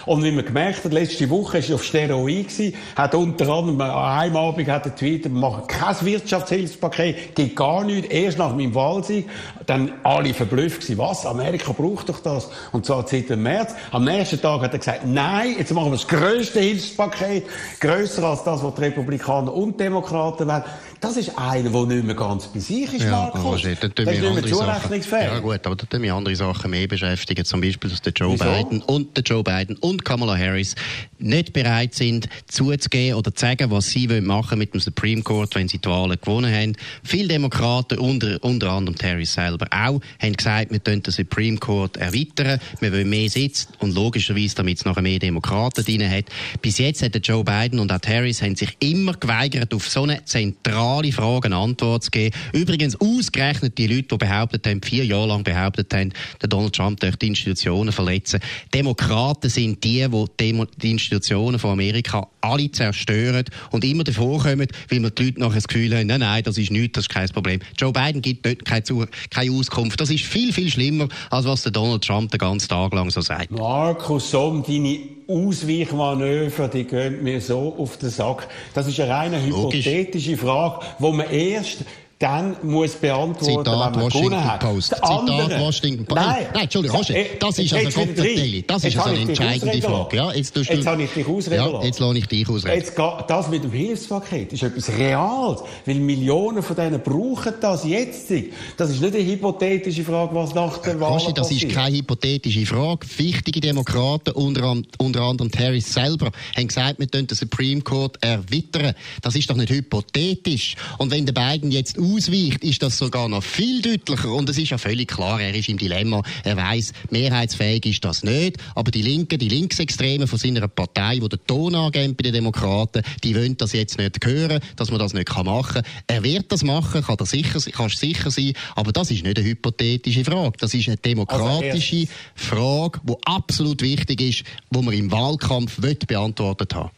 Und 0.05 0.23
wie 0.23 0.31
man 0.31 0.45
gemerkt 0.45 0.85
hat, 0.85 0.93
letzte 0.93 1.29
Woche 1.29 1.57
war 1.57 1.69
er 1.69 1.75
auf 1.75 1.83
Steroid, 1.83 2.47
gewesen, 2.47 2.73
hat 2.95 3.13
unter 3.13 3.49
anderem 3.49 3.81
an 3.81 3.89
einem 3.91 4.37
Abend 4.37 4.69
hat 4.69 4.85
er 4.85 4.95
tweetet, 4.95 5.33
wir 5.33 5.39
machen 5.39 5.67
kein 5.67 5.95
Wirtschaftshilfspaket, 5.99 7.35
geht 7.35 7.55
gar 7.55 7.83
nichts, 7.83 8.09
erst 8.09 8.37
nach 8.37 8.55
meinem 8.55 8.73
Wahlsieg. 8.73 9.27
Dann 9.65 9.93
alle 10.03 10.33
verblüfft 10.33 10.81
gewesen, 10.81 10.97
was, 10.97 11.25
Amerika 11.25 11.73
braucht 11.73 12.07
doch 12.07 12.19
das. 12.19 12.49
Und 12.71 12.85
zwar 12.85 13.05
seit 13.05 13.29
dem 13.29 13.43
März. 13.43 13.73
Am 13.91 14.05
nächsten 14.05 14.39
Tag 14.39 14.61
hat 14.61 14.73
er 14.73 14.79
gesagt, 14.79 15.05
nein, 15.05 15.55
jetzt 15.57 15.73
machen 15.73 15.87
wir 15.87 15.97
das 15.97 16.07
grösste 16.07 16.59
Hilfspaket, 16.59 17.45
grösser 17.81 18.23
als 18.23 18.43
das, 18.43 18.63
was 18.63 18.75
die 18.75 18.81
Republikaner 18.81 19.51
und 19.53 19.79
Demokraten 19.79 20.47
wollen. 20.47 20.63
Das 21.01 21.17
ist 21.17 21.37
einer, 21.37 21.69
der 21.69 21.85
nicht 21.85 22.05
mehr 22.05 22.15
ganz 22.15 22.47
bei 22.47 22.59
sich 22.59 22.93
ist, 22.93 23.03
ja, 23.03 23.11
Markus. 23.11 23.63
Das 23.63 23.73
ist 23.73 23.95
nicht 23.97 23.97
mehr 24.21 24.45
zurechnungsfähig. 24.45 25.33
Ja 25.33 25.39
gut, 25.39 25.65
aber 25.65 25.75
da 25.75 25.85
tun 25.85 26.01
mich 26.01 26.11
andere 26.11 26.35
Sachen 26.35 26.44
mehr 26.67 26.88
beschäftigen. 26.88 27.45
Zum 27.45 27.62
Beispiel, 27.62 27.89
dass 27.89 28.01
der 28.01 28.13
Joe 28.13 28.34
Wieso? 28.34 28.45
Biden 28.45 28.81
und 28.81 29.15
der 29.17 29.23
Joe 29.23 29.43
Biden 29.43 29.75
und 29.77 30.05
Kamala 30.05 30.38
Harris 30.38 30.75
nicht 31.17 31.53
bereit 31.53 31.93
sind, 31.93 32.27
zuzugeben 32.47 33.17
oder 33.17 33.34
zu 33.34 33.41
sagen, 33.41 33.71
was 33.71 33.89
sie 33.89 34.08
machen 34.08 34.51
wollen 34.51 34.60
mit 34.60 34.73
dem 34.73 34.79
Supreme 34.79 35.21
Court, 35.21 35.55
wenn 35.55 35.67
sie 35.67 35.77
die 35.77 35.88
Wahlen 35.88 36.17
gewonnen 36.19 36.53
haben. 36.53 36.75
Viele 37.03 37.29
Demokraten, 37.29 37.97
unter, 37.97 38.43
unter 38.43 38.71
anderem 38.71 38.97
Harris 39.01 39.34
selber 39.34 39.67
auch, 39.71 40.01
haben 40.21 40.34
gesagt, 40.36 40.71
wir 40.71 40.79
wollen 40.86 41.03
den 41.03 41.13
Supreme 41.13 41.58
Court 41.58 41.97
erweitern, 41.97 42.60
wir 42.79 42.91
wollen 42.91 43.10
mehr 43.10 43.29
Sitz 43.29 43.67
und 43.79 43.95
logischerweise, 43.95 44.55
damit 44.55 44.79
es 44.79 44.86
nachher 44.86 45.01
mehr 45.01 45.19
Demokraten 45.19 45.84
drin 45.84 46.10
hat. 46.10 46.25
Bis 46.62 46.77
jetzt 46.77 47.01
hat 47.01 47.15
Joe 47.25 47.43
Biden 47.43 47.79
und 47.79 47.91
auch 47.91 47.99
Harris 48.05 48.41
haben 48.41 48.55
sich 48.55 48.75
immer 48.79 49.13
geweigert, 49.13 49.73
auf 49.73 49.89
so 49.89 50.03
eine 50.03 50.23
zentrale 50.25 50.65
zentrale 50.75 51.12
Fragen 51.12 51.53
Antwort 51.53 52.03
zu 52.03 52.12
geben. 52.12 52.36
Übrigens 52.53 52.99
ausgerechnet 52.99 53.77
die 53.77 53.88
Leute, 53.88 54.08
die 54.12 54.17
behauptet 54.17 54.67
haben, 54.67 54.81
vier 54.81 55.05
Jahre 55.05 55.27
lang 55.27 55.43
behauptet 55.43 55.93
haben, 55.93 56.13
der 56.41 56.50
Donald 56.50 56.76
Trump 56.76 57.00
durch 57.00 57.15
die 57.15 57.28
Institutionen 57.28 57.91
verletzen. 57.91 58.39
Demokraten 58.74 59.50
sind 59.50 59.84
die, 59.84 60.06
die 60.08 60.65
die 60.82 60.91
Institutionen 60.91 61.60
von 61.60 61.71
Amerika 61.71 62.28
alle 62.41 62.71
zerstören 62.71 63.45
und 63.71 63.84
immer 63.84 64.04
davor 64.04 64.41
kommen, 64.43 64.67
weil 64.89 65.00
man 65.00 65.12
die 65.15 65.26
Leute 65.26 65.39
nachher 65.39 65.56
das 65.56 65.67
Gefühl 65.67 65.95
haben, 65.95 66.08
nein, 66.08 66.19
nein, 66.19 66.43
das 66.43 66.58
ist 66.58 66.71
nichts, 66.71 66.93
das 66.93 67.06
ist 67.06 67.10
kein 67.10 67.28
Problem. 67.30 67.60
Joe 67.78 67.91
Biden 67.91 68.21
gibt 68.21 68.45
dort 68.45 68.65
keine, 68.65 69.08
keine 69.30 69.52
Auskunft. 69.52 70.00
Das 70.00 70.10
ist 70.10 70.24
viel, 70.24 70.54
viel 70.54 70.69
schlimmer, 70.69 71.08
als 71.30 71.45
was 71.45 71.63
der 71.63 71.71
Donald 71.71 72.04
Trump 72.04 72.32
den 72.32 72.38
ganzen 72.38 72.69
Tag 72.69 72.93
lang 72.93 73.10
so 73.10 73.21
sagt. 73.21 73.52
Markus 73.52 74.32
Somm, 74.32 74.63
deine 74.63 75.00
Ausweichmanöver, 75.28 76.67
die 76.67 76.84
gehen 76.84 77.24
mir 77.24 77.41
so 77.41 77.76
auf 77.78 77.98
den 77.98 78.10
Sack. 78.10 78.48
Das 78.74 78.88
ist 78.88 79.00
eine 79.00 79.12
reine 79.12 79.43
hypothetische 79.43 80.38
Frage, 80.38 80.86
wo 81.00 81.12
man 81.12 81.30
erst 81.30 81.80
dann 82.25 82.55
muss 82.63 82.95
beantworten, 82.95 83.45
Zitat 83.45 83.67
wenn 83.67 83.79
man 83.79 84.01
Washington 84.01 84.43
hat. 84.43 84.59
Post. 84.59 84.88
Zitat 84.88 85.03
andere, 85.03 85.59
Washington 85.59 86.05
Post. 86.05 86.21
Nein, 86.21 86.47
nein, 86.53 86.63
Entschuldigung, 86.63 86.97
Roger, 86.97 87.13
das 87.39 87.59
ist 87.59 87.73
also 87.73 87.89
Kopfverteilung. 87.99 88.63
Das 88.65 88.83
ist 88.83 88.97
also 88.97 89.09
eine 89.09 89.29
entscheidende 89.29 89.81
Frage. 89.81 90.17
Ja, 90.17 90.33
jetzt, 90.33 90.55
tust 90.55 90.69
du, 90.69 90.73
jetzt 90.73 90.88
habe 90.88 91.03
ich 91.03 91.11
dich 91.11 91.27
ausreden 91.27 91.73
ja, 91.73 91.83
Jetzt 91.83 91.99
lasse 91.99 92.17
ich 92.17 92.27
dich 92.27 92.49
ausreden. 92.49 92.77
Jetzt, 92.77 92.97
das 93.27 93.49
mit 93.49 93.63
dem 93.63 93.71
Hilfspaket 93.71 94.53
ist 94.53 94.63
etwas 94.63 94.89
Reales, 94.97 95.59
weil 95.85 95.95
Millionen 95.95 96.63
von 96.63 96.75
denen 96.75 96.99
brauchen 97.01 97.53
das 97.61 97.85
jetzt. 97.85 98.31
Das 98.77 98.89
ist 98.89 99.01
nicht 99.01 99.13
eine 99.13 99.23
hypothetische 99.23 100.03
Frage, 100.03 100.33
was 100.33 100.55
nach 100.55 100.79
der 100.79 100.99
Wahl 100.99 101.19
Roger, 101.19 101.33
das 101.33 101.51
ist 101.51 101.69
keine 101.69 101.97
hypothetische 101.97 102.65
Frage. 102.65 103.05
Wichtige 103.17 103.59
Demokraten, 103.61 104.31
unter, 104.31 104.75
unter 104.97 105.21
anderem 105.21 105.51
Harris 105.55 105.93
selber, 105.93 106.31
haben 106.55 106.67
gesagt, 106.67 106.99
wir 106.99 107.05
den 107.05 107.27
Supreme 107.29 107.81
Court 107.81 108.17
erweitern. 108.21 108.95
Das 109.21 109.35
ist 109.35 109.47
doch 109.47 109.55
nicht 109.55 109.69
hypothetisch. 109.69 110.75
Und 110.97 111.11
wenn 111.11 111.27
der 111.27 111.33
Biden 111.33 111.71
jetzt 111.71 111.97
ausweicht, 112.15 112.63
ist 112.63 112.82
das 112.82 112.97
sogar 112.97 113.28
noch 113.30 113.43
viel 113.43 113.82
deutlicher. 113.82 114.32
Und 114.32 114.49
es 114.49 114.58
ist 114.58 114.69
ja 114.69 114.78
völlig 114.78 115.10
klar, 115.10 115.41
er 115.41 115.54
ist 115.54 115.69
im 115.69 115.78
Dilemma. 115.78 116.21
Er 116.43 116.58
weiß, 116.58 116.93
mehrheitsfähig 117.10 117.86
ist 117.86 118.06
das 118.06 118.23
nicht. 118.23 118.58
Aber 118.75 118.91
die 118.91 119.01
Linken, 119.01 119.39
die 119.39 119.49
Linksextremen 119.49 120.28
von 120.28 120.39
seiner 120.39 120.67
Partei, 120.67 121.19
die 121.19 121.30
den 121.30 121.39
Ton 121.45 121.75
angeben 121.75 122.15
bei 122.15 122.23
den 122.23 122.34
Demokraten, 122.34 123.04
die 123.23 123.36
wollen 123.36 123.58
das 123.58 123.73
jetzt 123.73 123.97
nicht 123.97 124.25
hören, 124.25 124.60
dass 124.75 124.89
man 124.89 124.99
das 124.99 125.13
nicht 125.13 125.30
machen 125.43 125.84
kann. 125.84 125.84
Er 126.08 126.23
wird 126.23 126.51
das 126.51 126.63
machen, 126.63 127.04
kann 127.04 127.17
er 127.19 127.25
sicher, 127.25 127.60
kannst 127.71 127.97
sicher 127.97 128.32
sein. 128.32 128.54
Aber 128.75 128.91
das 128.91 129.12
ist 129.12 129.23
nicht 129.23 129.38
eine 129.38 129.47
hypothetische 129.47 130.23
Frage. 130.23 130.58
Das 130.60 130.73
ist 130.73 130.88
eine 130.88 130.97
demokratische 130.97 131.95
also 131.95 132.10
Frage, 132.36 133.01
die 133.04 133.13
absolut 133.25 133.82
wichtig 133.82 134.21
ist, 134.21 134.43
die 134.69 134.82
man 134.82 134.93
im 134.93 135.12
Wahlkampf 135.12 135.80
beantwortet 136.08 136.73
haben 136.73 136.91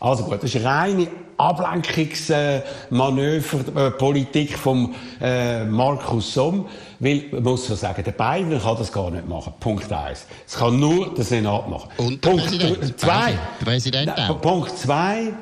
also 0.00 0.24
gut, 0.24 0.42
das 0.42 0.54
ist 0.54 0.64
reine 0.64 1.08
Ablenkungsmanöver, 1.36 3.86
äh, 3.86 3.90
Politik 3.92 4.58
vom 4.58 4.94
äh, 5.20 5.64
Markus 5.64 6.34
Somm. 6.34 6.66
Weil, 7.00 7.24
man 7.30 7.44
muss 7.44 7.66
so 7.66 7.76
sagen, 7.76 8.02
der 8.02 8.10
Biden 8.12 8.60
kann 8.60 8.76
das 8.76 8.90
gar 8.92 9.10
nicht 9.10 9.28
machen. 9.28 9.52
Punkt 9.60 9.92
eins. 9.92 10.26
Es 10.46 10.56
kann 10.56 10.78
nur 10.80 11.14
der 11.14 11.24
Senat 11.24 11.68
machen. 11.68 11.88
Und 11.96 12.24
der 12.24 12.30
Punkt 12.30 12.46
Präsident. 12.46 13.00
zwei. 13.00 13.38
Der 13.60 13.64
Präsident 13.64 14.18
auch. 14.18 14.40
Punkt 14.40 14.76
zwei. 14.76 15.32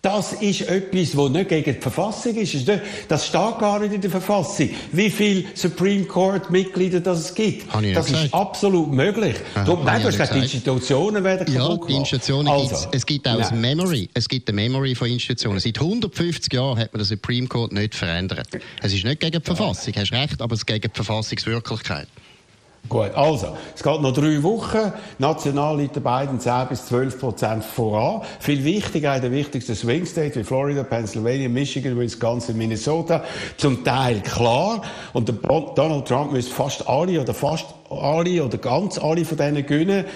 Das 0.00 0.32
ist 0.34 0.60
etwas, 0.60 1.10
das 1.10 1.30
nicht 1.30 1.48
gegen 1.48 1.74
die 1.74 1.80
Verfassung 1.80 2.36
ist. 2.36 2.70
Das 3.08 3.26
steht 3.26 3.58
gar 3.58 3.80
nicht 3.80 3.94
in 3.94 4.00
der 4.00 4.10
Verfassung. 4.10 4.70
Wie 4.92 5.10
viele 5.10 5.44
Supreme 5.54 6.04
Court 6.04 6.50
Mitglieder 6.50 7.00
das 7.00 7.18
es 7.18 7.34
gibt. 7.34 7.66
Das 7.72 8.06
gesagt. 8.06 8.26
ist 8.26 8.34
absolut 8.34 8.92
möglich. 8.92 9.34
Aha, 9.56 9.64
du, 9.64 9.76
nein, 9.82 10.00
du 10.00 10.06
hast 10.06 10.12
gesagt, 10.12 10.34
die 10.36 10.38
Institutionen 10.38 11.24
werden 11.24 11.52
Ja, 11.52 11.76
die 11.76 11.94
Institutionen 11.94 12.46
also, 12.46 12.68
gibt's. 12.68 12.88
Es 12.92 13.06
gibt 13.06 13.26
auch 13.26 13.40
ein 13.40 13.60
Memory. 13.60 14.08
Es 14.14 14.28
gibt 14.28 14.48
eine 14.48 14.54
Memory 14.54 14.94
von 14.94 15.08
Institutionen. 15.08 15.58
Seit 15.58 15.80
150 15.80 16.52
Jahren 16.52 16.78
hat 16.78 16.92
man 16.92 17.00
den 17.00 17.06
Supreme 17.06 17.48
Court 17.48 17.72
nicht 17.72 17.96
verändert. 17.96 18.48
Es 18.80 18.94
ist 18.94 19.04
nicht 19.04 19.18
gegen 19.18 19.40
die 19.40 19.44
Verfassung, 19.44 19.94
hast 19.96 20.12
recht, 20.12 20.40
aber 20.40 20.54
es 20.54 20.60
ist 20.60 20.66
gegen 20.66 20.80
die 20.80 20.94
Verfassungswirklichkeit. 20.94 22.06
Gut, 22.88 23.14
also, 23.14 23.48
es 23.74 23.82
geht 23.82 24.00
noch 24.00 24.14
drei 24.14 24.42
Wochen. 24.42 24.92
National 25.18 25.76
liegt 25.76 26.02
beiden 26.02 26.40
10 26.40 26.68
bis 26.68 26.86
12 26.86 27.20
Prozent 27.20 27.64
voran. 27.64 28.22
Viel 28.40 28.64
wichtiger 28.64 29.14
in 29.16 29.20
den 29.22 29.32
wichtigsten 29.32 29.74
Swing 29.74 30.06
States 30.06 30.36
wie 30.36 30.44
Florida, 30.44 30.84
Pennsylvania, 30.84 31.50
Michigan, 31.50 31.98
Wisconsin, 31.98 32.56
Minnesota. 32.56 33.24
Zum 33.58 33.84
Teil 33.84 34.20
klar. 34.20 34.80
Und 35.12 35.28
der 35.28 35.34
Donald 35.34 36.08
Trump 36.08 36.32
müsste 36.32 36.54
fast 36.54 36.88
alle 36.88 37.20
oder 37.20 37.34
fast 37.34 37.66
alle 37.90 38.42
oder 38.42 38.56
ganz 38.56 38.98
alle 38.98 39.24
von 39.24 39.36
denen 39.36 39.66
gewinnen. 39.66 40.06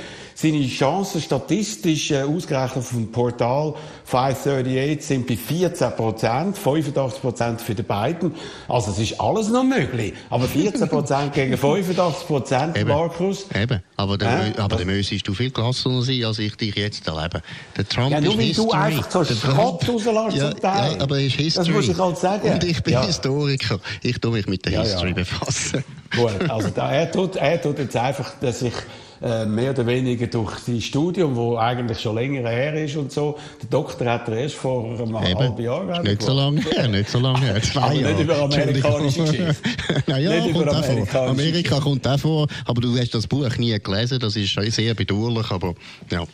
Seine 0.43 0.67
Chancen 0.67 1.21
statistisch 1.21 2.11
äh, 2.11 2.23
ausgerechnet 2.23 2.85
vom 2.85 3.13
Portal 3.13 3.75
538 4.07 5.07
sind 5.07 5.27
bei 5.29 5.37
14 5.37 5.93
Prozent, 5.93 6.59
85 6.59 7.21
Prozent 7.21 7.61
für 7.61 7.77
die 7.77 7.85
beiden. 7.85 8.35
Also 8.67 8.91
es 8.91 8.99
ist 8.99 9.21
alles 9.21 9.51
noch 9.51 9.63
möglich. 9.63 10.15
Aber 10.31 10.49
14 10.49 10.89
Prozent 10.89 11.33
gegen 11.35 11.57
85 11.57 12.27
Prozent, 12.27 12.89
Markus. 12.89 13.47
Eben. 13.55 13.85
Aber 13.97 14.19
der, 14.19 14.49
äh? 14.49 14.59
aber 14.59 14.79
der 14.79 14.87
müsstest 14.87 15.29
du 15.29 15.33
viel 15.33 15.53
gelassener 15.53 16.03
sein, 16.03 16.25
als 16.25 16.41
ich 16.41 16.57
dich 16.57 16.75
jetzt 16.75 17.07
erlebe. 17.07 17.41
Der 17.77 17.89
Trump 17.89 18.11
ja, 18.11 18.21
nur 18.21 18.35
History. 18.35 18.67
du 18.67 18.73
einfach 18.73 19.11
so 19.13 19.25
Schrott 19.25 19.89
rauslässt 19.89 20.37
ja, 20.37 20.89
ja, 20.91 21.01
aber 21.01 21.21
er 21.21 21.27
ist 21.27 21.37
History. 21.37 21.67
Das 21.67 21.73
muss 21.73 21.89
ich 21.89 21.99
halt 21.99 22.19
sagen. 22.19 22.51
Und 22.51 22.65
ich 22.65 22.83
bin 22.83 22.95
ja. 22.95 23.07
Historiker. 23.07 23.79
Ich 24.03 24.19
tue 24.19 24.33
mich 24.33 24.49
mit 24.49 24.65
der 24.65 24.73
ja, 24.73 24.83
History 24.83 25.13
befassen. 25.13 25.85
Gut, 26.17 26.51
also 26.51 26.69
da, 26.71 26.91
er, 26.91 27.13
tut, 27.13 27.37
er 27.37 27.63
tut 27.63 27.79
jetzt 27.79 27.97
einfach, 27.97 28.33
dass 28.41 28.61
ich 28.61 28.75
äh, 29.23 29.47
mehr 29.47 29.71
oder 29.71 29.87
weniger 29.87 30.27
durch 30.27 30.59
sein 30.59 30.81
Studium, 30.81 31.37
wo 31.37 31.57
eigentlich 31.57 32.01
schon 32.01 32.17
länger 32.17 32.49
her 32.49 32.75
ist 32.75 32.97
und 32.97 33.13
so. 33.13 33.39
Der 33.63 33.69
Doktor 33.71 34.07
hat 34.07 34.29
er 34.29 34.39
erst 34.39 34.57
vor 34.57 34.85
einem 34.85 35.01
Eben. 35.01 35.39
halben 35.39 35.63
Jahr 35.63 36.03
Nicht 36.03 36.23
so 36.23 36.33
lange 36.33 36.61
her, 36.61 36.89
nicht 36.89 37.09
so 37.09 37.19
lange 37.19 37.41
her. 37.41 37.63
Zwei 37.63 37.81
aber 37.83 37.95
Jahre. 37.95 38.13
nicht 38.15 38.25
über 38.25 38.39
amerikanische 38.43 39.21
Geschichte. 39.21 39.57
naja, 40.07 40.45
nicht 40.45 40.55
kommt 40.55 40.69
auch 40.69 40.85
vor. 40.85 41.29
Amerika 41.29 41.81
kommt 41.81 42.07
auch 42.07 42.19
vor, 42.19 42.47
aber 42.67 42.81
du 42.81 42.97
hast 42.99 43.15
das 43.15 43.27
Buch 43.27 43.57
nie 43.59 43.79
gelesen, 43.79 44.19
das 44.19 44.37
ist 44.37 44.55
sehr 44.55 44.95
bedauerlich, 44.95 45.51
aber 45.51 45.75
ja. 46.11 46.25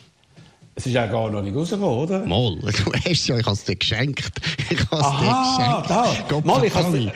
Es 0.79 0.85
ist 0.85 0.93
ja 0.93 1.07
gar 1.07 1.29
noch 1.29 1.41
nicht 1.41 1.53
rausgekommen, 1.53 1.97
oder? 1.97 2.19
Mal, 2.19 2.55
du 2.61 2.93
hast 2.93 3.27
ja, 3.27 3.37
ich 3.37 3.45
habe 3.45 3.53
es 3.53 3.65
dir 3.65 3.75
geschenkt. 3.75 4.31
Ich 4.69 4.79
habe 4.89 5.01
es 5.01 5.09
dir 5.19 5.57
geschenkt. 5.57 5.89
Da. 5.89 6.15
Gott 6.29 6.45
Mal, 6.45 6.63
ich 6.63 6.73
habe 6.73 7.11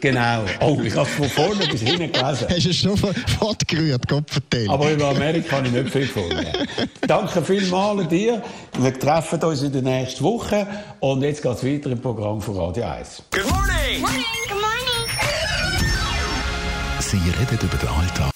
Genau. 0.00 0.44
Oh, 0.60 0.78
ich 0.84 0.94
habe 0.94 1.08
es 1.08 1.14
von 1.16 1.28
vorne 1.28 1.66
bis 1.66 1.80
hinten 1.80 2.12
gelesen. 2.12 2.46
Hast 2.48 2.64
du 2.64 2.70
es 2.70 2.76
schon 2.76 2.96
fortgerührt, 2.96 4.06
Gott 4.06 4.30
vertellen. 4.30 4.70
Aber 4.70 4.92
über 4.92 5.08
Amerika 5.08 5.56
habe 5.56 5.66
ich 5.66 5.72
nicht 5.72 5.90
viel 5.90 6.02
gefunden. 6.02 6.46
Danke 7.08 7.42
vielmals 7.42 8.06
dir. 8.06 8.40
Wir 8.78 8.96
treffen 8.96 9.42
uns 9.42 9.62
in 9.62 9.72
der 9.72 9.82
nächsten 9.82 10.22
Woche. 10.22 10.64
Und 11.00 11.22
jetzt 11.22 11.42
geht 11.42 11.56
es 11.56 11.64
weiter 11.64 11.90
im 11.90 12.00
Programm 12.00 12.40
von 12.40 12.56
Radio 12.56 12.84
1. 12.84 13.20
Good 13.32 13.50
morning! 13.50 14.00
Morning! 14.00 14.24
Good 14.48 14.60
morning! 14.60 15.06
Sie 17.00 17.16
reden 17.16 17.58
über 17.60 17.78
den 17.78 17.88
Alltag. 17.88 18.35